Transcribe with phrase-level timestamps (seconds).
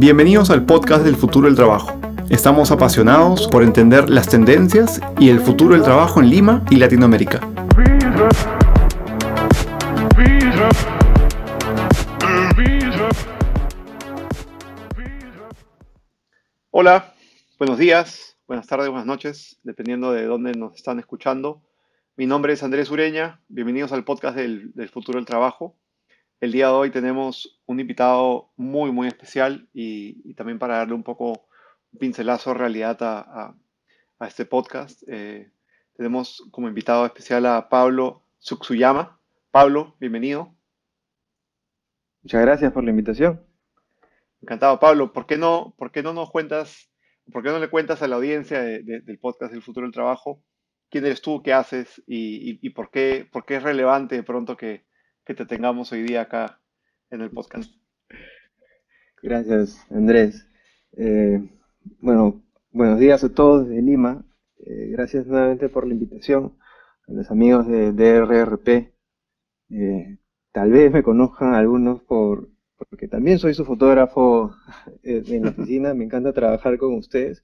[0.00, 2.00] Bienvenidos al podcast del futuro del trabajo.
[2.30, 7.40] Estamos apasionados por entender las tendencias y el futuro del trabajo en Lima y Latinoamérica.
[16.70, 17.12] Hola,
[17.58, 21.60] buenos días, buenas tardes, buenas noches, dependiendo de dónde nos están escuchando.
[22.16, 25.74] Mi nombre es Andrés Ureña, bienvenidos al podcast del, futuro del trabajo.
[26.40, 31.02] El día de hoy tenemos un invitado muy, muy especial y, también para darle un
[31.02, 31.48] poco
[31.92, 33.54] un pincelazo de realidad a,
[34.20, 35.50] este podcast, eh,
[35.94, 39.20] tenemos como invitado especial a Pablo Tsutsuyama.
[39.50, 40.54] Pablo, bienvenido.
[42.22, 43.44] Muchas gracias por la invitación.
[44.40, 45.12] Encantado, Pablo.
[45.12, 46.90] ¿Por qué no, por qué no nos cuentas,
[47.32, 50.42] por qué no le cuentas a la audiencia del podcast del futuro del trabajo
[50.90, 54.87] quién eres tú, qué haces y, por, qué, por qué es relevante de pronto que,
[55.34, 56.60] te tengamos hoy día acá
[57.10, 57.70] en el podcast.
[59.22, 60.46] Gracias, Andrés.
[60.96, 61.46] Eh,
[62.00, 64.24] bueno, buenos días a todos de Lima.
[64.58, 66.56] Eh, gracias nuevamente por la invitación.
[67.06, 68.94] A los amigos de DRRP.
[69.70, 70.18] Eh,
[70.52, 74.54] tal vez me conozcan algunos por, porque también soy su fotógrafo
[75.02, 75.94] en la oficina.
[75.94, 77.42] Me encanta trabajar con ustedes.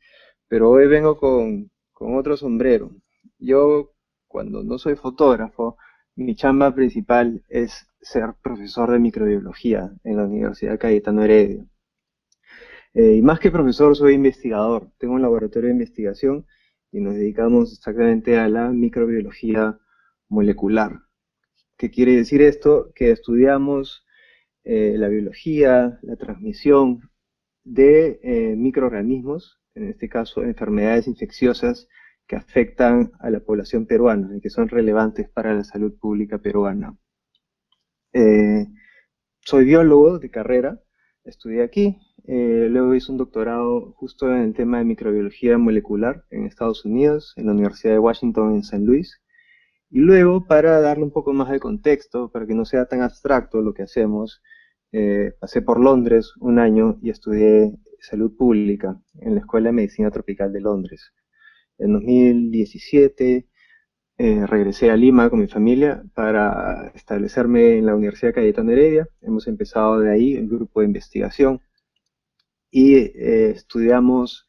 [0.49, 2.93] Pero hoy vengo con, con otro sombrero.
[3.39, 3.93] Yo,
[4.27, 5.77] cuando no soy fotógrafo,
[6.17, 11.65] mi chamba principal es ser profesor de microbiología en la Universidad Cayetano Heredia.
[12.95, 14.91] Eh, y más que profesor, soy investigador.
[14.99, 16.47] Tengo un laboratorio de investigación
[16.93, 19.79] y nos dedicamos exactamente a la microbiología
[20.29, 21.01] molecular.
[21.77, 22.93] ¿Qué quiere decir esto?
[22.95, 24.07] Que estudiamos
[24.63, 27.11] eh, la biología, la transmisión
[27.65, 31.89] de eh, microorganismos, en este caso enfermedades infecciosas
[32.27, 36.97] que afectan a la población peruana y que son relevantes para la salud pública peruana.
[38.13, 38.67] Eh,
[39.41, 40.81] soy biólogo de carrera,
[41.25, 46.47] estudié aquí, eh, luego hice un doctorado justo en el tema de microbiología molecular en
[46.47, 49.21] Estados Unidos, en la Universidad de Washington en San Luis.
[49.91, 53.61] Y luego, para darle un poco más de contexto, para que no sea tan abstracto
[53.61, 54.43] lo que hacemos,
[54.93, 60.11] eh, pasé por Londres un año y estudié salud pública en la Escuela de Medicina
[60.11, 61.13] Tropical de Londres.
[61.79, 63.49] En 2017
[64.17, 69.09] eh, regresé a Lima con mi familia para establecerme en la Universidad Cayetano Heredia.
[69.21, 71.61] Hemos empezado de ahí el grupo de investigación
[72.71, 74.47] y eh, estudiamos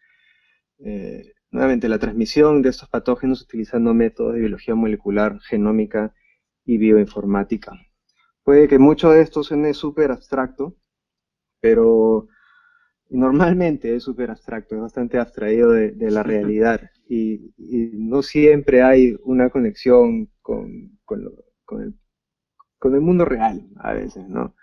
[0.79, 6.13] eh, nuevamente la transmisión de estos patógenos utilizando métodos de biología molecular, genómica
[6.63, 7.73] y bioinformática.
[8.43, 10.75] Puede que mucho de esto suene súper abstracto,
[11.59, 12.27] pero
[13.09, 17.53] normalmente es súper abstracto, es bastante abstraído de, la realidad y,
[17.93, 21.95] no siempre hay una conexión con, con, el,
[22.79, 24.55] con, el, mundo real a veces, ¿no?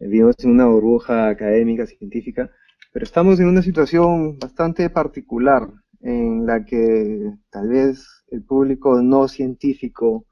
[0.00, 2.50] Vivimos en una burbuja académica, científica,
[2.92, 5.68] pero estamos en una situación bastante particular
[6.00, 10.26] en la que tal vez el público no científico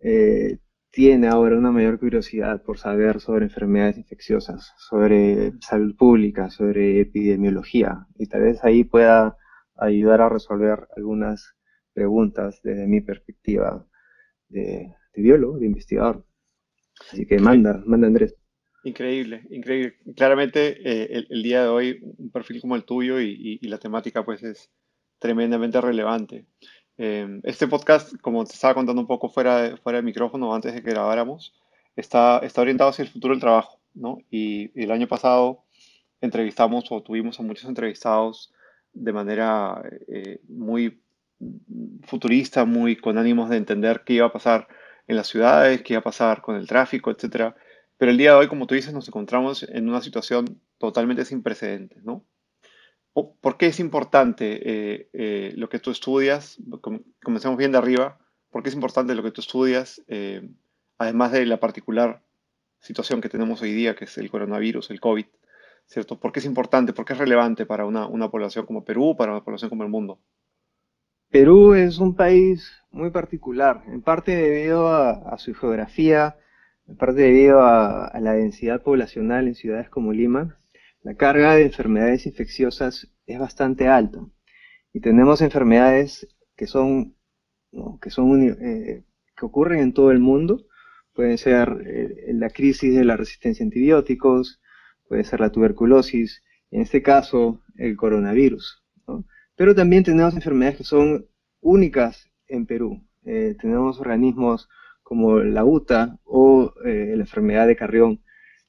[0.00, 0.58] eh,
[0.92, 8.06] tiene ahora una mayor curiosidad por saber sobre enfermedades infecciosas, sobre salud pública, sobre epidemiología,
[8.18, 9.38] y tal vez ahí pueda
[9.74, 11.56] ayudar a resolver algunas
[11.94, 13.86] preguntas desde mi perspectiva
[14.48, 16.26] de, biólogo, de investigador.
[17.10, 18.36] Así que manda, manda Andrés.
[18.84, 19.94] Increíble, increíble.
[20.14, 24.24] Claramente eh, el, día de hoy un perfil como el tuyo y, y la temática
[24.24, 24.70] pues es
[25.18, 26.46] tremendamente relevante.
[27.04, 30.90] Em, este podcast, como te estaba contando un poco fuera de, micrófono antes de que
[30.90, 31.52] grabáramos,
[31.96, 34.18] está, orientado hacia el futuro del trabajo, ¿no?
[34.30, 35.64] Y, el año pasado
[36.20, 38.52] entrevistamos o tuvimos a muchos entrevistados
[38.92, 41.02] de manera eh, muy
[42.04, 44.68] futurista, muy con ánimos de entender qué iba a pasar
[45.08, 47.52] en las ciudades, qué iba a pasar con el tráfico, etc.
[47.98, 51.42] Pero el día de hoy, como tú dices, nos encontramos en una situación totalmente sin
[51.42, 52.24] precedentes, ¿no?
[53.14, 56.58] ¿Por qué es importante eh, eh, lo que tú estudias?
[57.22, 58.18] Comencemos bien de arriba.
[58.50, 60.02] ¿Por qué es importante lo que tú estudias?
[60.08, 60.48] Eh,
[60.96, 62.22] además de la particular
[62.78, 65.26] situación que tenemos hoy día, que es el coronavirus, el COVID,
[65.86, 66.18] ¿cierto?
[66.18, 66.94] ¿Por qué es importante?
[66.94, 70.18] ¿Por qué es relevante para una, población como Perú, para una población como el mundo?
[71.28, 76.36] Perú es un país muy particular, en parte debido a, su geografía,
[76.88, 80.58] en parte debido a la densidad poblacional en ciudades como Lima,
[81.02, 84.20] la carga de enfermedades infecciosas es bastante alta.
[84.92, 87.16] Y tenemos enfermedades que son,
[88.00, 89.04] que son eh,
[89.36, 90.66] que ocurren en todo el mundo.
[91.12, 94.60] Pueden ser eh, la crisis de la resistencia a antibióticos,
[95.08, 98.82] puede ser la tuberculosis, en este caso el coronavirus.
[99.56, 101.26] Pero también tenemos enfermedades que son
[101.60, 103.04] únicas en Perú.
[103.24, 104.68] Eh, tenemos organismos
[105.02, 108.22] como la UTA o la enfermedad de Carrión.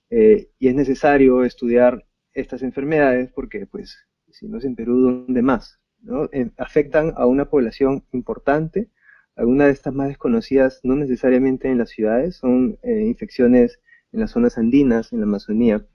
[0.10, 2.04] y es necesario estudiar
[2.34, 3.98] estas enfermedades porque, pues,
[4.32, 5.80] si no es en Perú, ¿dónde más?
[6.02, 6.30] ¿no?
[6.58, 8.90] afectan a una población importante,
[9.36, 13.80] algunas de estas más desconocidas, no necesariamente en las ciudades, son eh, infecciones
[14.12, 15.86] en las zonas andinas, en la Amazonía.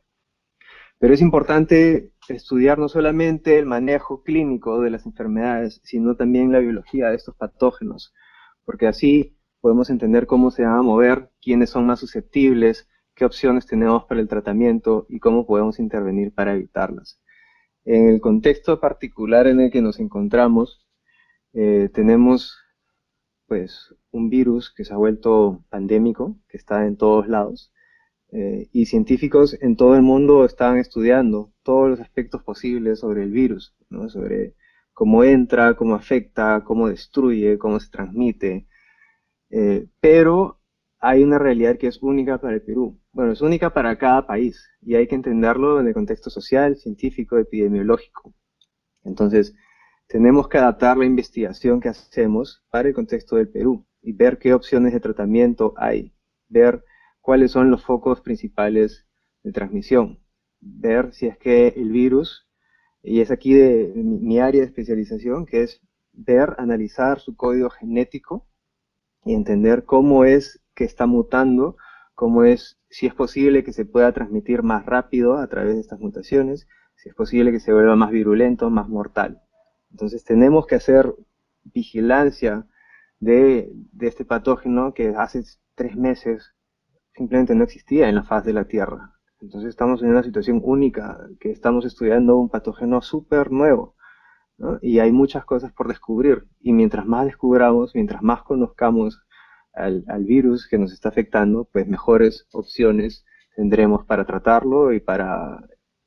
[0.99, 6.59] Pero es importante estudiar no solamente el manejo clínico de las enfermedades, sino también la
[6.59, 8.13] biología de estos patógenos,
[8.65, 13.67] porque así podemos entender cómo se van a mover, quiénes son más susceptibles, qué opciones
[13.67, 17.21] tenemos para el tratamiento y cómo podemos intervenir para evitarlas.
[17.85, 20.87] En el contexto particular en el que nos encontramos,
[21.53, 22.57] eh, tenemos
[23.47, 27.73] pues un virus que se ha vuelto pandémico, que está en todos lados,
[28.31, 33.33] eh, y científicos en todo el mundo están estudiando todos los aspectos posibles sobre el
[33.33, 33.75] virus,
[34.11, 34.55] sobre
[34.93, 38.69] cómo entra, cómo afecta, cómo destruye, cómo se transmite.
[39.51, 40.59] Eh, pero
[41.01, 42.99] hay una realidad que es única para el Perú.
[43.19, 47.37] Bueno, es única para cada país y hay que entenderlo en el contexto social, científico,
[47.37, 48.33] epidemiológico.
[49.03, 49.57] Entonces,
[50.07, 54.55] tenemos que adaptar la investigación que hacemos para el contexto del Perú y ver qué
[54.55, 56.15] opciones de tratamiento hay,
[56.47, 56.85] ver
[57.21, 59.09] cuáles son los focos principales
[59.43, 60.21] de transmisión,
[60.61, 62.47] ver si es que el virus,
[63.03, 65.81] y es aquí de mi, área de especialización, que es
[66.13, 68.47] ver, analizar su código genético
[69.25, 71.77] y entender cómo es que está mutando,
[72.19, 76.01] cómo es, si es posible que se pueda transmitir más rápido a través de estas
[76.01, 76.67] mutaciones,
[76.97, 79.41] si es posible que se vuelva más virulento, más mortal.
[79.93, 81.15] Entonces tenemos que hacer
[81.63, 82.67] vigilancia
[83.21, 85.45] de, de este patógeno que hace
[85.77, 86.57] tres meses
[87.15, 89.13] simplemente no existía en la faz de la Tierra.
[89.41, 93.95] Entonces estamos en una situación única, que estamos estudiando un patógeno súper nuevo.
[94.83, 96.49] Y hay muchas cosas por descubrir.
[96.59, 99.23] Y mientras más descubramos, mientras más conozcamos
[99.79, 103.25] al, virus que nos está afectando, pues mejores opciones
[103.57, 105.65] tendremos para tratarlo y para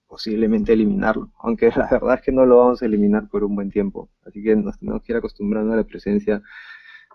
[0.07, 1.31] posiblemente eliminarlo.
[1.39, 4.09] Aunque la verdad es que no lo vamos a eliminar por un buen tiempo.
[4.25, 6.41] Así que nos tenemos que ir acostumbrando a la presencia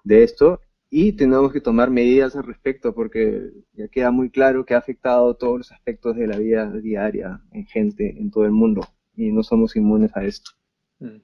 [0.05, 4.75] de esto y tenemos que tomar medidas al respecto porque ya queda muy claro que
[4.75, 8.83] ha afectado todos los aspectos de la vida diaria en gente en todo el mundo
[9.17, 10.53] y no somos inmunes a esto.
[11.01, 11.21] Mm.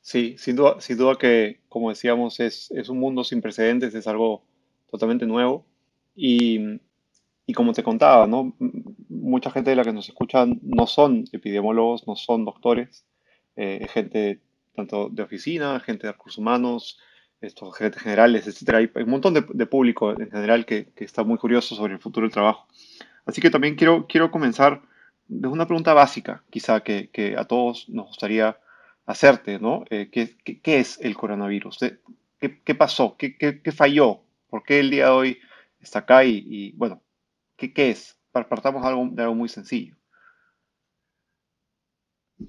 [0.00, 4.06] Sí, sin duda, sin duda que, como decíamos, es, es un mundo sin precedentes, es
[4.06, 4.44] algo
[4.90, 5.64] totalmente nuevo
[6.14, 6.80] y,
[7.46, 8.54] y como te contaba, ¿no?
[9.26, 13.04] mucha gente de la que nos escucha no son epidemiólogos, no son doctores,
[13.56, 14.40] eh, gente
[14.74, 16.98] tanto de oficina, gente de recursos humanos,
[17.40, 18.78] estos gerentes generales, etcétera.
[18.78, 22.32] Hay, un montón de, público en general que, está muy curioso sobre el futuro del
[22.32, 22.66] trabajo.
[23.24, 24.82] Así que también quiero, quiero comenzar
[25.26, 28.58] desde una pregunta básica, quizá que, a todos nos gustaría
[29.06, 29.84] hacerte, ¿no?
[29.90, 31.78] Eh, ¿qué, es el coronavirus?
[32.38, 33.16] ¿Qué, pasó?
[33.16, 34.20] ¿Qué, falló?
[34.48, 35.38] ¿Por qué el día de hoy
[35.80, 36.24] está acá?
[36.24, 37.02] Y, bueno,
[37.56, 38.18] ¿qué, es?
[38.32, 39.96] Partamos algo, de algo muy sencillo.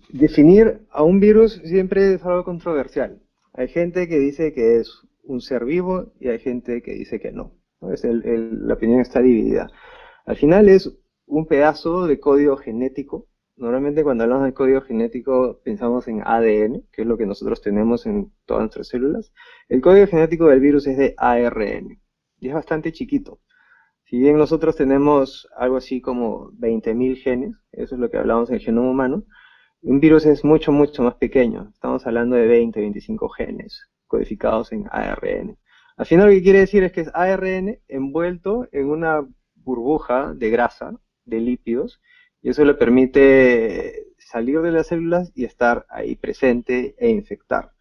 [0.09, 3.21] Definir a un virus siempre es algo controversial.
[3.53, 7.31] Hay gente que dice que es un ser vivo y hay gente que dice que
[7.31, 7.53] no.
[7.79, 9.69] la opinión está dividida.
[10.25, 10.91] Al final es
[11.25, 13.26] un pedazo de código genético.
[13.57, 18.05] Normalmente cuando hablamos de código genético pensamos en ADN, que es lo que nosotros tenemos
[18.05, 19.33] en todas nuestras células.
[19.67, 21.99] El código genético del virus es de ARN
[22.39, 23.39] y es bastante chiquito.
[24.03, 28.55] Si bien nosotros tenemos algo así como 20.000 genes, eso es lo que hablamos en
[28.55, 29.25] el genoma humano,
[29.81, 31.71] un virus es mucho, mucho más pequeño.
[31.73, 35.57] Estamos hablando de 20, 25 genes codificados en ARN.
[35.97, 40.51] Al final lo que quiere decir es que es ARN envuelto en una burbuja de
[40.51, 40.93] grasa,
[41.25, 41.99] de lípidos,
[42.41, 47.71] y eso le permite salir de las células y estar ahí presente e infectar.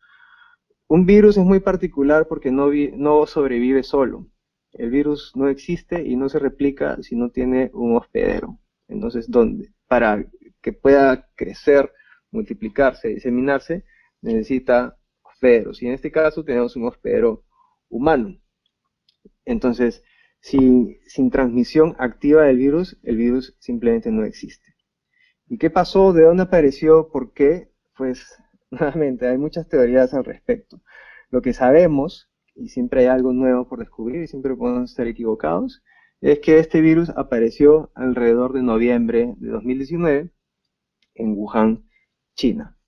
[0.88, 4.26] Un virus es muy particular porque no, sobrevive solo.
[4.72, 8.58] El virus no existe y no se replica si no tiene un hospedero.
[8.86, 9.72] Entonces, ¿dónde?
[9.88, 10.24] Para
[10.62, 11.92] que pueda crecer,
[12.30, 13.84] multiplicarse, diseminarse,
[14.22, 15.82] necesita hospederos.
[15.82, 17.44] Y en este caso tenemos un hospedero
[17.88, 18.38] humano.
[19.44, 20.04] Entonces,
[20.46, 24.76] sin, sin transmisión activa del virus, el virus simplemente no existe.
[25.48, 26.12] ¿Y qué pasó?
[26.12, 27.08] ¿De dónde apareció?
[27.08, 27.72] ¿Por qué?
[27.96, 28.24] Pues,
[28.70, 30.80] nuevamente, hay muchas teorías al respecto.
[31.30, 35.82] Lo que sabemos, y siempre hay algo nuevo por descubrir y siempre podemos estar equivocados,
[36.20, 40.30] es que este virus apareció alrededor de noviembre de 2019
[41.14, 41.88] en Wuhan,
[42.36, 42.78] China.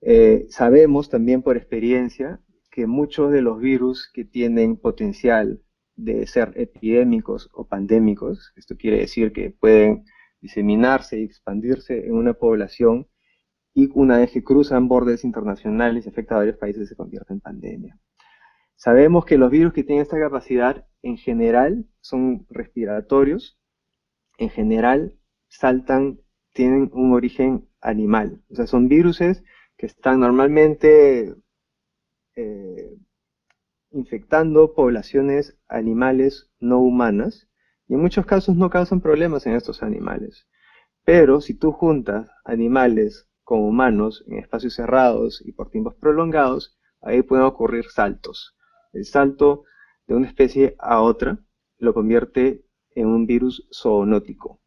[0.00, 2.40] Eh, sabemos también por experiencia
[2.72, 5.62] que muchos de los virus que tienen potencial
[5.96, 10.04] de ser epidémicos o pandémicos, esto quiere decir que pueden
[10.40, 13.08] diseminarse y expandirse en una población
[13.74, 17.40] y una vez que cruzan bordes internacionales y afectan a varios países se convierte en
[17.40, 17.98] pandemia.
[18.76, 23.58] Sabemos que los virus que tienen esta capacidad en general son respiratorios,
[24.38, 25.16] en general
[25.48, 26.18] saltan
[26.52, 28.42] tienen un origen animal.
[28.50, 29.42] O sea, son viruses
[29.76, 31.34] que están normalmente
[32.36, 32.91] eh,
[33.92, 37.48] infectando poblaciones animales no humanas
[37.88, 40.46] y en muchos casos no causan problemas en estos animales.
[41.04, 47.22] Pero si tú juntas animales con humanos en espacios cerrados y por tiempos prolongados, ahí
[47.22, 48.56] pueden ocurrir saltos.
[48.92, 49.64] El salto
[50.06, 51.38] de una especie a otra
[51.78, 54.60] lo convierte en un virus zoonótico.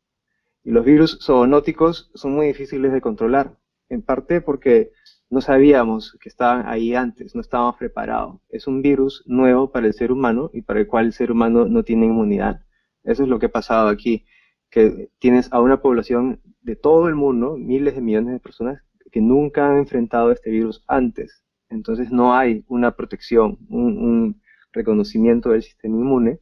[0.64, 4.92] Y los virus zoonóticos son muy difíciles de controlar, en parte porque
[5.30, 8.38] no sabíamos que estaban ahí antes, no estábamos preparados.
[8.50, 11.66] Es un virus nuevo para el ser humano y para el cual el ser humano
[11.66, 12.62] no tiene inmunidad.
[13.04, 14.26] Eso es lo que ha pasado aquí,
[14.70, 19.22] que tienes a una población de todo el mundo, miles de millones de personas que
[19.22, 21.44] nunca han enfrentado este virus antes.
[21.70, 24.42] Entonces no hay una protección, un,
[24.74, 26.42] reconocimiento del sistema inmune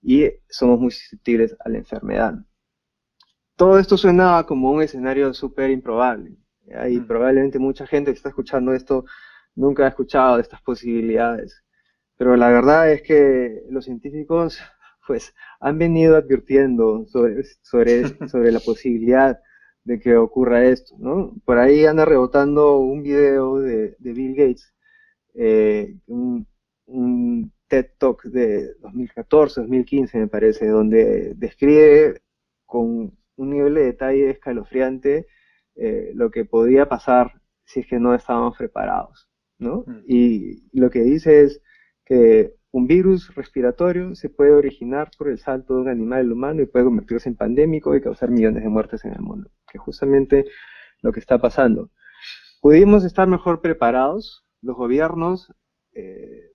[0.00, 2.34] y somos muy susceptibles a la enfermedad.
[3.56, 6.36] Todo esto suena como un escenario súper improbable,
[6.88, 9.04] y probablemente mucha gente que está escuchando esto
[9.54, 11.62] nunca ha escuchado de estas posibilidades.
[12.16, 14.58] Pero la verdad es que los científicos
[15.06, 19.38] pues han venido advirtiendo sobre, sobre, sobre la posibilidad
[19.84, 21.34] de que ocurra esto, ¿no?
[21.44, 24.74] Por ahí anda rebotando un video de, Bill Gates,
[25.34, 26.46] eh, un,
[26.86, 32.22] un, TED Talk de 2014, 2015 me parece, donde describe
[32.66, 35.26] con un nivel de detalle escalofriante
[35.76, 39.28] eh, lo que podía pasar si es que no estábamos preparados,
[39.58, 39.84] ¿no?
[39.86, 40.02] Mm.
[40.06, 41.62] Y lo que dice es
[42.04, 46.66] que un virus respiratorio se puede originar por el salto de un animal humano y
[46.66, 50.44] puede convertirse en pandémico y causar millones de muertes en el mundo, que justamente
[51.00, 51.90] lo que está pasando.
[52.60, 55.52] Pudimos estar mejor preparados, los gobiernos
[55.92, 56.53] eh,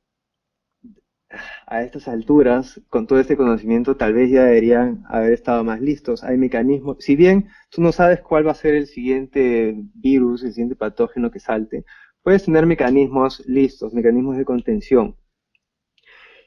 [1.68, 6.24] a estas alturas, con todo este conocimiento, tal vez ya deberían haber estado más listos.
[6.24, 10.54] Hay mecanismos, si bien tú no sabes cuál va a ser el siguiente virus, el
[10.54, 11.86] siguiente patógeno que salte,
[12.24, 15.16] puedes tener mecanismos listos, mecanismos de contención.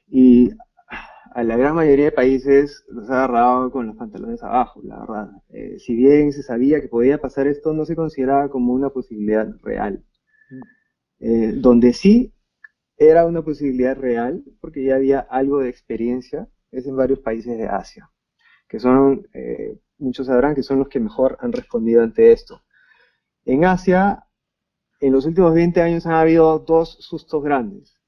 [0.08, 0.50] Y
[1.34, 5.30] a la gran mayoría de países los ha agarrado con los pantalones abajo, la verdad.
[5.50, 9.48] Eh, si bien se sabía que podía pasar esto, no se consideraba como una posibilidad
[9.62, 10.04] real.
[10.50, 10.62] Mm.
[11.24, 12.34] Eh, donde sí
[12.96, 17.66] era una posibilidad real porque ya había algo de experiencia, es en varios países de
[17.66, 18.10] Asia,
[18.68, 22.62] que son, eh, muchos sabrán que son los que mejor han respondido ante esto.
[23.44, 24.24] En Asia,
[25.00, 27.98] en los últimos 20 años han habido dos sustos grandes.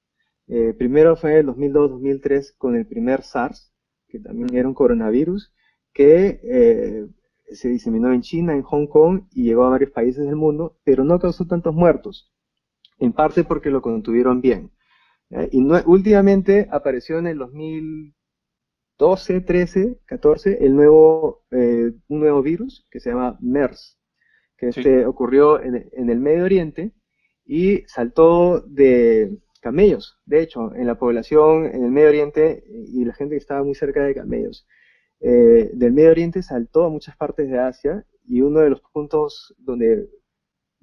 [0.46, 3.72] Eh, primero fue el 2002-2003 con el primer SARS,
[4.08, 5.52] que también era un coronavirus,
[5.92, 7.06] que eh,
[7.50, 11.04] se diseminó en China, en Hong Kong y llegó a varios países del mundo, pero
[11.04, 12.33] no causó tantos muertos,
[12.98, 14.70] en parte porque lo contuvieron bien.
[15.30, 22.86] Eh, y últimamente apareció en el 2012, 13, 14 el nuevo, eh, un nuevo virus
[22.90, 23.98] que se llama MERS,
[24.56, 26.92] que este ocurrió en, el Medio Oriente
[27.44, 33.14] y saltó de camellos, de hecho, en la población en el Medio Oriente y la
[33.14, 34.66] gente que estaba muy cerca de camellos.
[35.20, 39.54] Eh, del Medio Oriente saltó a muchas partes de Asia y uno de los puntos
[39.58, 40.08] donde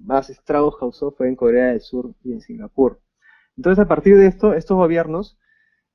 [0.04, 3.00] más estragos causó fue en Corea del Sur y en Singapur.
[3.56, 5.38] Entonces, a partir de esto, estos gobiernos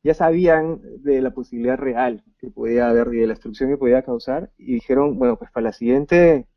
[0.03, 4.03] ya sabían de la posibilidad real que podía haber y de la destrucción que podía
[4.03, 6.47] causar y dijeron, bueno, pues para la siguiente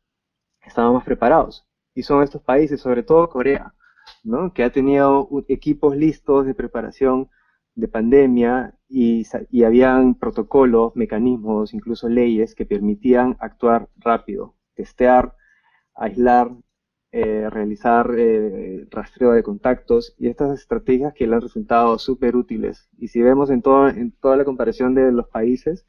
[0.61, 1.67] estábamos preparados.
[1.93, 3.73] Y son estos países, sobre todo Corea,
[4.23, 4.53] ¿no?
[4.53, 7.29] que ha tenido equipos listos de preparación
[7.75, 15.35] de pandemia y, y habían protocolos, mecanismos, incluso leyes que permitían actuar rápido, testear,
[15.95, 16.51] aislar
[17.13, 22.89] eh, realizar eh, rastreo de contactos y estas estrategias que le han resultado súper útiles.
[22.97, 25.85] Y si vemos en, todo, en toda la comparación de los países,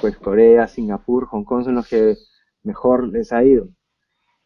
[0.00, 2.16] pues Corea, Singapur, Hong Kong son los que
[2.62, 3.68] mejor les ha ido.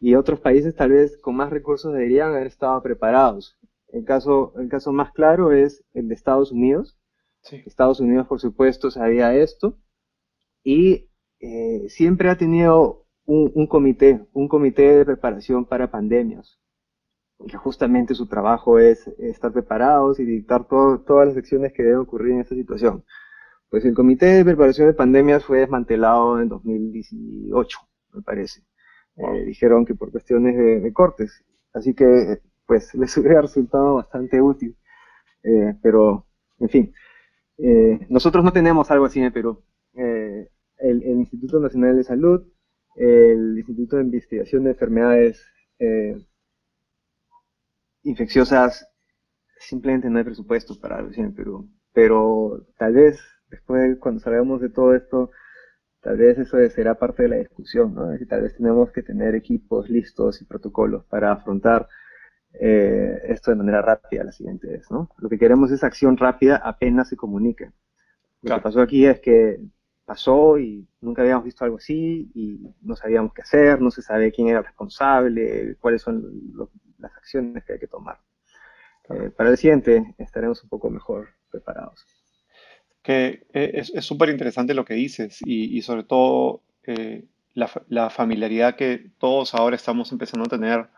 [0.01, 3.57] Y otros países tal vez con más recursos deberían haber estado preparados.
[3.89, 6.99] El caso, el caso más claro es el de Estados Unidos.
[7.65, 9.79] Estados Unidos, por supuesto, sabía esto
[10.65, 16.59] y eh, siempre ha tenido un, comité, un comité de preparación para pandemias,
[17.49, 22.33] que justamente su trabajo es estar preparados y dictar todas las acciones que deben ocurrir
[22.33, 23.05] en esta situación.
[23.69, 27.79] Pues el comité de preparación de pandemias fue desmantelado en 2018,
[28.15, 28.63] me parece.
[29.17, 31.45] Eh, dijeron que por cuestiones de, cortes.
[31.73, 34.77] Así que, pues, les hubiera resultado bastante útil.
[35.43, 36.27] Eh, pero,
[36.59, 36.95] en fin,
[37.59, 39.63] eh, nosotros no tenemos algo así en el Perú.
[39.95, 42.43] el, Instituto Nacional de Salud
[42.97, 45.45] el Instituto de Investigación de Enfermedades
[45.79, 46.17] eh,
[48.03, 48.89] Infecciosas
[49.59, 51.69] simplemente no hay presupuesto para algo en Perú.
[51.93, 55.31] Pero tal vez después, cuando salgamos de todo esto,
[56.07, 58.17] Tal vez eso será parte de la discusión, ¿no?
[58.29, 61.89] tal vez tenemos que tener equipos listos y protocolos para afrontar
[62.61, 65.11] eh, esto de manera rápida la siguiente vez, ¿no?
[65.19, 67.73] Lo que queremos es acción rápida apenas se comunique.
[68.43, 69.59] Lo que pasó aquí es que
[70.07, 74.33] pasó y nunca habíamos visto algo así y no sabíamos qué hacer, no se sabe
[74.33, 76.25] quién era el responsable, cuáles son
[76.99, 78.19] las acciones que hay que tomar.
[79.11, 82.07] Eh, para el siguiente estaremos un poco mejor preparados
[83.07, 89.13] que eh, es súper interesante lo que dices y, sobre todo eh, la, familiaridad que
[89.19, 90.89] todos ahora estamos empezando a tener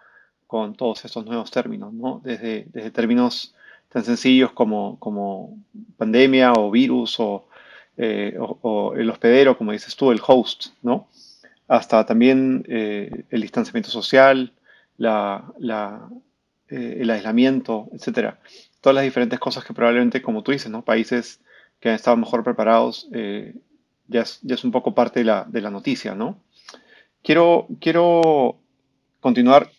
[0.46, 2.22] con todos estos nuevos términos, ¿no?
[2.24, 3.54] Desde, desde términos
[3.90, 5.58] tan sencillos como, como
[5.98, 7.46] pandemia o virus o,
[7.98, 8.38] eh,
[8.96, 11.08] el hospedero, como dices tú, el host, ¿no?
[11.66, 14.54] Hasta también el distanciamiento social,
[14.96, 15.44] la,
[16.68, 18.40] el aislamiento, etcétera.
[18.80, 20.82] Todas las diferentes cosas que probablemente, como tú dices, ¿no?
[20.82, 21.40] Países
[21.80, 23.54] que han estado mejor preparados, eh,
[24.06, 26.40] ya, es, ya, es, un poco parte de la, de la noticia, ¿no?
[27.22, 28.58] Quiero, quiero
[29.20, 29.70] continuar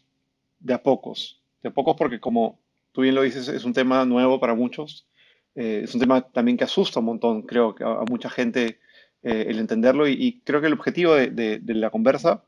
[0.60, 2.60] de a pocos, de a pocos porque como
[2.92, 5.08] tú bien lo dices, es un tema nuevo para muchos,
[5.56, 8.80] eh, es un tema también que asusta un montón, creo, que a, mucha gente
[9.24, 12.44] eh, el entenderlo y, creo que el objetivo de, la conversa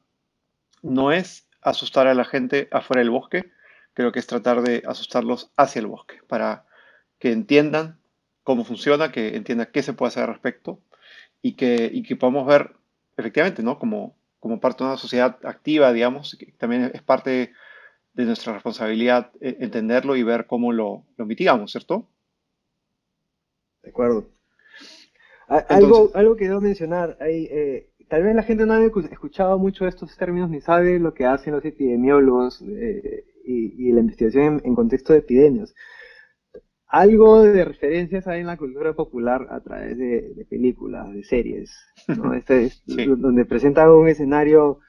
[0.81, 3.51] no es asustar a la gente afuera del bosque,
[3.93, 6.65] creo que es tratar de asustarlos hacia el bosque, para
[7.19, 7.99] que entiendan
[8.43, 10.79] cómo funciona, que entienda qué se puede hacer al respecto
[11.41, 12.75] y que, y que podamos ver
[13.17, 13.77] efectivamente, ¿no?
[13.77, 17.53] Como, como parte de una sociedad activa, digamos, que también es parte
[18.13, 22.09] de nuestra responsabilidad eh, entenderlo y ver cómo lo, lo mitigamos, ¿cierto?
[23.83, 24.29] De acuerdo.
[25.47, 29.87] algo, algo que debo mencionar, hay, eh, tal vez la gente no ha escuchado mucho
[29.87, 35.13] estos términos ni sabe lo que hacen los epidemiólogos eh, y, la investigación en contexto
[35.13, 35.73] de epidemias
[36.91, 41.73] algo de referencias hay en la cultura popular a través de, películas, de series,
[42.09, 42.33] ¿no?
[42.35, 44.79] Este es donde presentan un escenario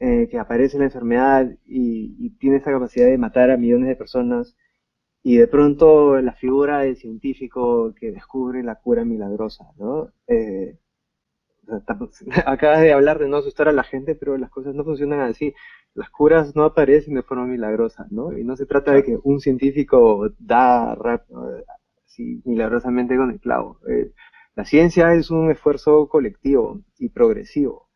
[0.00, 4.56] eh, que aparece la enfermedad y, tiene esa capacidad de matar a millones de personas
[5.22, 10.12] y de pronto la figura del científico que descubre la cura milagrosa, ¿no?
[10.26, 10.78] Eh,
[12.46, 15.54] acabas de hablar de no asustar a la gente, pero las cosas no funcionan así
[15.98, 18.36] las curas no aparecen de forma milagrosa, ¿no?
[18.36, 20.96] Y no se trata de que un científico da
[22.06, 23.80] así milagrosamente con el clavo.
[23.88, 24.12] Eh,
[24.54, 27.88] la ciencia es un esfuerzo colectivo y progresivo.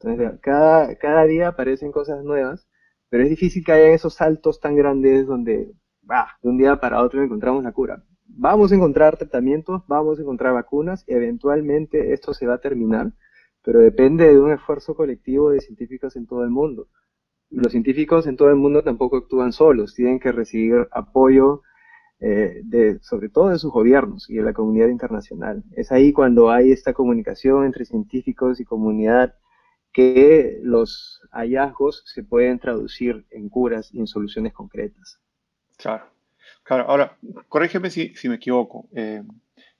[0.00, 2.68] Entonces, cada, cada día aparecen cosas nuevas,
[3.08, 5.72] pero es difícil que haya esos saltos tan grandes donde,
[6.08, 8.02] bah, de un día para otro encontramos la cura.
[8.26, 13.12] Vamos a encontrar tratamientos, vamos a encontrar vacunas, eventualmente esto se va a terminar,
[13.62, 16.88] pero depende de un esfuerzo colectivo de científicos en todo el mundo
[17.50, 21.62] los científicos en todo el mundo tampoco actúan solos, tienen que recibir apoyo
[22.20, 25.64] eh, de, sobre todo de sus gobiernos y de la comunidad internacional.
[25.72, 29.34] Es ahí cuando hay esta comunicación entre científicos y comunidad
[29.92, 35.20] que los hallazgos se pueden traducir en curas y en soluciones concretas.
[35.78, 36.10] Claro,
[36.62, 36.84] claro.
[36.88, 37.16] Ahora,
[37.48, 38.88] corrígeme si, me equivoco.
[38.94, 39.22] Eh,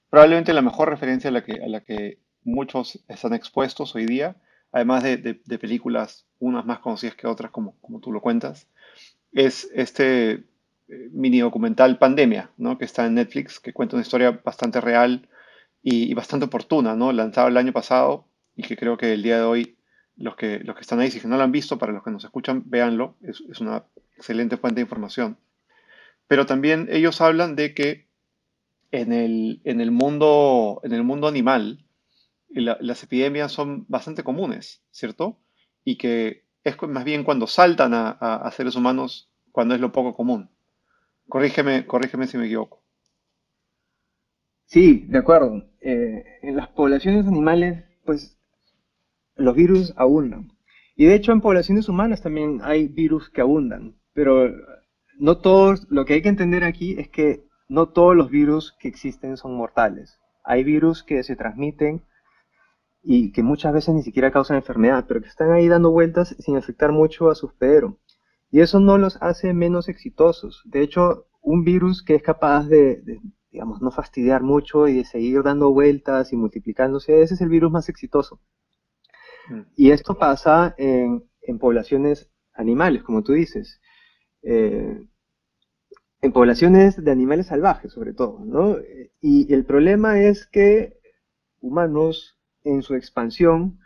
[0.09, 4.35] probablemente la mejor referencia a la, que, a la que muchos están expuestos hoy día
[4.71, 8.67] además de, películas, unas más conocidas que otras, como, como tú lo cuentas,
[9.31, 10.31] es este
[10.87, 12.77] eh, mini documental Pandemia, ¿no?
[12.77, 15.27] que está en Netflix, que cuenta una historia bastante real
[15.81, 17.11] y, bastante oportuna, ¿no?
[17.11, 19.77] lanzado el año pasado y que creo que el día de hoy
[20.15, 22.23] los que, los que están ahí, si no lo han visto, para los que nos
[22.25, 23.85] escuchan, véanlo, es, es una
[24.17, 25.37] excelente fuente de información.
[26.29, 28.07] Pero también ellos hablan de que
[28.91, 31.83] en el, en el, mundo, en el mundo animal,
[32.49, 35.39] las epidemias son bastante comunes, ¿cierto?
[35.83, 40.51] Y que es más bien cuando saltan a, seres humanos cuando es lo poco común.
[41.27, 42.83] Corrígeme, corrígeme si me equivoco.
[44.65, 45.65] Sí, de acuerdo.
[45.81, 48.37] Eh, en las poblaciones animales, pues
[49.35, 50.51] los virus abundan.
[50.95, 53.95] Y de hecho en poblaciones humanas también hay virus que abundan.
[54.13, 54.47] Pero
[55.19, 58.87] no todos, lo que hay que entender aquí es que no todos los virus que
[58.87, 60.19] existen son mortales.
[60.43, 62.03] Hay virus que se transmiten
[63.03, 66.57] y que muchas veces ni siquiera causan enfermedad, pero que están ahí dando vueltas sin
[66.57, 67.97] afectar mucho a su hospedero.
[68.51, 70.63] Y eso no los hace menos exitosos.
[70.65, 73.19] De hecho, un virus que es capaz de,
[73.51, 77.71] digamos, no fastidiar mucho y de seguir dando vueltas y multiplicándose, ese es el virus
[77.71, 78.39] más exitoso.
[79.49, 79.61] Mm.
[79.75, 81.23] Y esto pasa en,
[81.59, 83.81] poblaciones animales, como tú dices.
[84.43, 85.05] Eh,
[86.21, 88.77] en poblaciones de animales salvajes, sobre todo, ¿no?
[89.21, 90.99] Y el problema es que
[91.61, 93.79] humanos en su expansión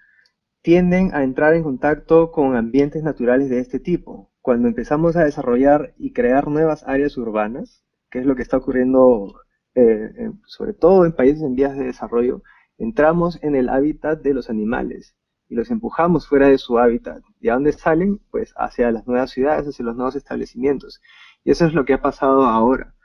[0.62, 4.32] tienden a entrar en contacto con ambientes naturales de este tipo.
[4.42, 9.36] Cuando empezamos a desarrollar y crear nuevas áreas urbanas, que es lo que está ocurriendo
[9.76, 12.44] eh, sobre todo en países en vías de desarrollo,
[12.78, 15.16] entramos en el hábitat de los animales
[15.54, 17.24] y los empujamos fuera de su hábitat.
[17.40, 18.20] ¿Y a dónde salen?
[18.32, 21.00] Pues hacia las nuevas ciudades, hacia los nuevos establecimientos.
[21.44, 22.96] Y eso es lo que ha pasado ahora.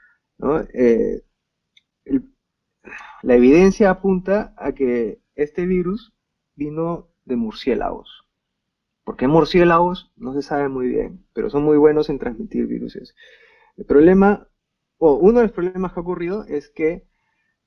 [0.73, 1.21] Eh,
[3.21, 6.11] la evidencia apunta a que este virus
[6.55, 8.25] vino de murciélagos.
[9.03, 10.11] ¿Por qué murciélagos?
[10.15, 12.97] No se sabe muy bien, pero son muy buenos en transmitir virus.
[13.77, 14.47] El problema,
[14.97, 17.05] o uno de los problemas que ha ocurrido es que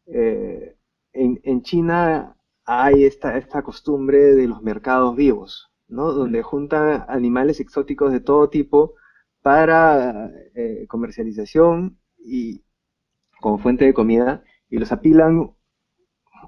[0.06, 0.76] eh,
[1.12, 6.12] en, China hay esta, esta costumbre de los mercados vivos, ¿no?
[6.12, 8.94] Donde juntan animales exóticos de todo tipo
[9.42, 12.64] para eh, comercialización y
[13.40, 15.54] como fuente de comida y los apilan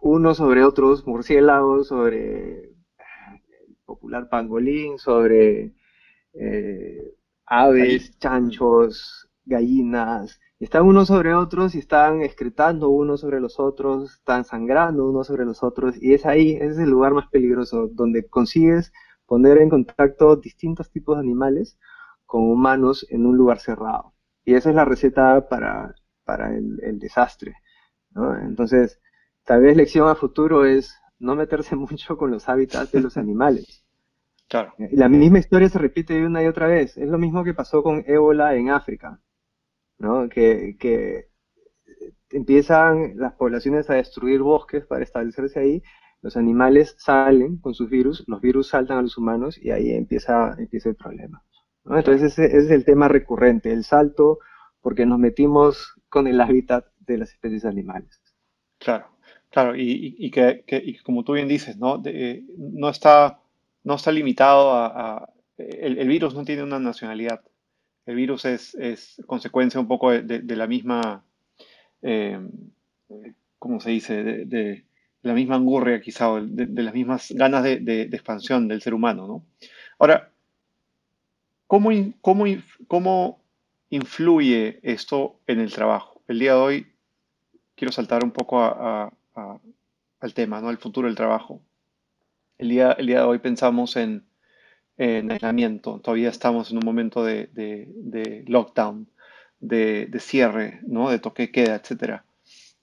[0.00, 5.74] unos sobre otros, murciélagos sobre el popular pangolín, sobre
[6.34, 7.14] eh,
[7.46, 14.44] aves, chanchos, gallinas, están unos sobre otros y están excretando unos sobre los otros, están
[14.44, 18.26] sangrando unos sobre los otros, y es ahí, ese es el lugar más peligroso, donde
[18.28, 18.92] consigues
[19.26, 21.78] poner en contacto distintos tipos de animales
[22.26, 24.14] con humanos en un lugar cerrado.
[24.44, 27.54] Y esa es la receta para, para el, desastre.
[28.42, 29.00] Entonces,
[29.44, 33.84] tal vez lección a futuro es no meterse mucho con los hábitats de los animales.
[34.48, 34.74] Claro.
[34.78, 36.96] Y la misma historia se repite una y otra vez.
[36.96, 39.20] Es lo mismo que pasó con ébola en África,
[40.04, 40.28] ¿no?
[40.28, 41.28] Que,
[42.30, 45.82] empiezan las poblaciones a destruir bosques para establecerse ahí,
[46.20, 50.54] los animales salen con sus virus, los virus saltan a los humanos y ahí empieza,
[50.58, 51.44] empieza el problema.
[51.84, 54.38] Entonces ese, es el tema recurrente, el salto,
[54.80, 58.20] porque nos metimos con el hábitat de las especies animales.
[58.78, 59.06] Claro,
[59.50, 60.64] claro, y, que,
[61.04, 62.02] como tú bien dices, no,
[62.56, 63.40] no, está,
[63.82, 65.28] no está limitado a...
[65.56, 67.42] el, virus no tiene una nacionalidad.
[68.06, 71.24] El virus es, consecuencia un poco de, la misma,
[72.02, 72.38] eh,
[73.58, 74.22] ¿cómo se dice?
[74.22, 74.84] De,
[75.22, 79.44] la misma angurria quizá, de, las mismas ganas de, expansión del ser humano, ¿no?
[79.98, 80.30] Ahora,
[81.74, 81.90] ¿Cómo,
[82.20, 82.44] cómo,
[82.86, 83.40] cómo
[83.90, 86.20] influye esto en el trabajo?
[86.28, 86.86] El día de hoy
[87.74, 90.68] quiero saltar un poco al tema, ¿no?
[90.68, 91.60] Al futuro del trabajo.
[92.58, 94.24] El día, el día de hoy pensamos en,
[94.98, 96.00] aislamiento.
[96.00, 99.08] Todavía estamos en un momento de, lockdown,
[99.60, 101.10] de, cierre, ¿no?
[101.10, 102.22] De toque queda, etc.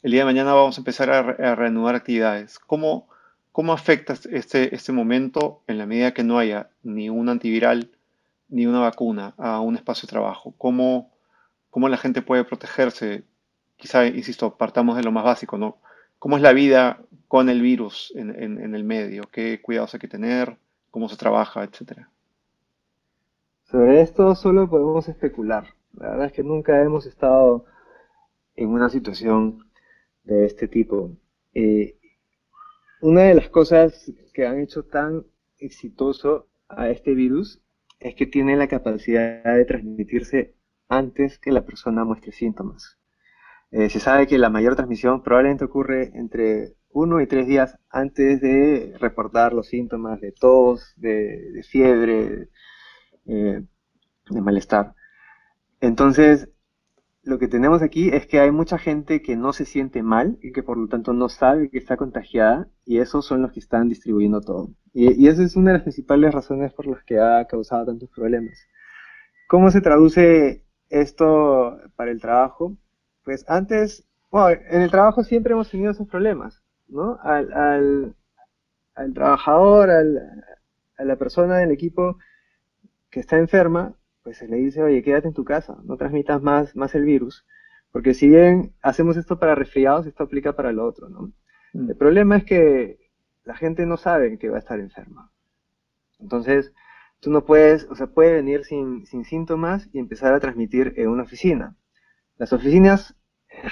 [0.02, 2.60] El día de mañana vamos a empezar a, reanudar actividades.
[2.60, 3.08] ¿Cómo,
[3.52, 7.92] ¿Cómo afecta este, este momento en la medida que no haya ni un antiviral,
[8.50, 10.54] ni una vacuna a un espacio de trabajo?
[10.58, 11.12] ¿Cómo,
[11.70, 13.24] cómo la gente puede protegerse?
[13.78, 15.78] Quizá, insisto, partamos de lo más básico.
[16.20, 19.24] ¿Cómo es la vida con el virus en, en, el medio?
[19.32, 20.58] ¿Qué cuidados hay que tener?
[20.92, 21.64] ¿Cómo se trabaja?
[21.64, 22.12] Etcétera.
[23.64, 25.74] Sobre esto solo podemos especular.
[25.94, 27.66] La verdad es que nunca hemos estado
[28.56, 29.70] en una situación
[30.24, 31.12] de este tipo.
[31.54, 31.98] Eh,
[33.02, 35.26] una de las cosas que han hecho tan
[35.58, 37.62] exitoso a este virus
[38.00, 40.56] es que tiene la capacidad de transmitirse
[40.90, 42.98] antes que la persona muestre síntomas.
[43.72, 48.42] Eh, se sabe que la mayor transmisión probablemente ocurre entre uno y tres días antes
[48.42, 52.50] de reportar los síntomas de tos, de, fiebre,
[53.26, 53.64] eh,
[54.30, 54.94] de malestar.
[55.80, 56.50] Entonces,
[57.24, 60.52] lo que tenemos aquí es que hay mucha gente que no se siente mal y
[60.52, 63.90] que por lo tanto no sabe que está contagiada y esos son los que están
[63.90, 64.70] distribuyendo todo.
[64.94, 68.58] Y, esa es una de las principales razones por las que ha causado tantos problemas.
[69.48, 72.76] ¿Cómo se traduce esto para el trabajo?
[73.24, 76.61] Pues antes, bueno, en el trabajo siempre hemos tenido esos problemas,
[76.92, 77.20] ¿no?
[77.24, 78.16] Al, al,
[78.96, 80.44] al trabajador, al,
[80.98, 82.18] a la persona del equipo
[83.10, 86.76] que está enferma, pues se le dice, oye, quédate en tu casa, no transmitas más,
[86.76, 87.46] más el virus,
[87.92, 91.32] porque si bien hacemos esto para resfriados, esto aplica para lo otro, ¿no?
[91.74, 91.90] Mm.
[91.90, 93.12] El problema es que
[93.44, 95.32] la gente no sabe que va a estar enferma.
[96.20, 96.74] Entonces,
[97.20, 101.10] tú no puedes, o sea, puede venir sin, sin síntomas y empezar a transmitir en
[101.10, 101.76] una oficina.
[102.38, 103.16] Las oficinas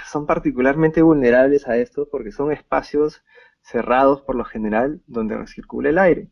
[0.06, 3.24] son particularmente vulnerables a esto porque son espacios
[3.62, 6.30] cerrados por lo general donde circula el aire.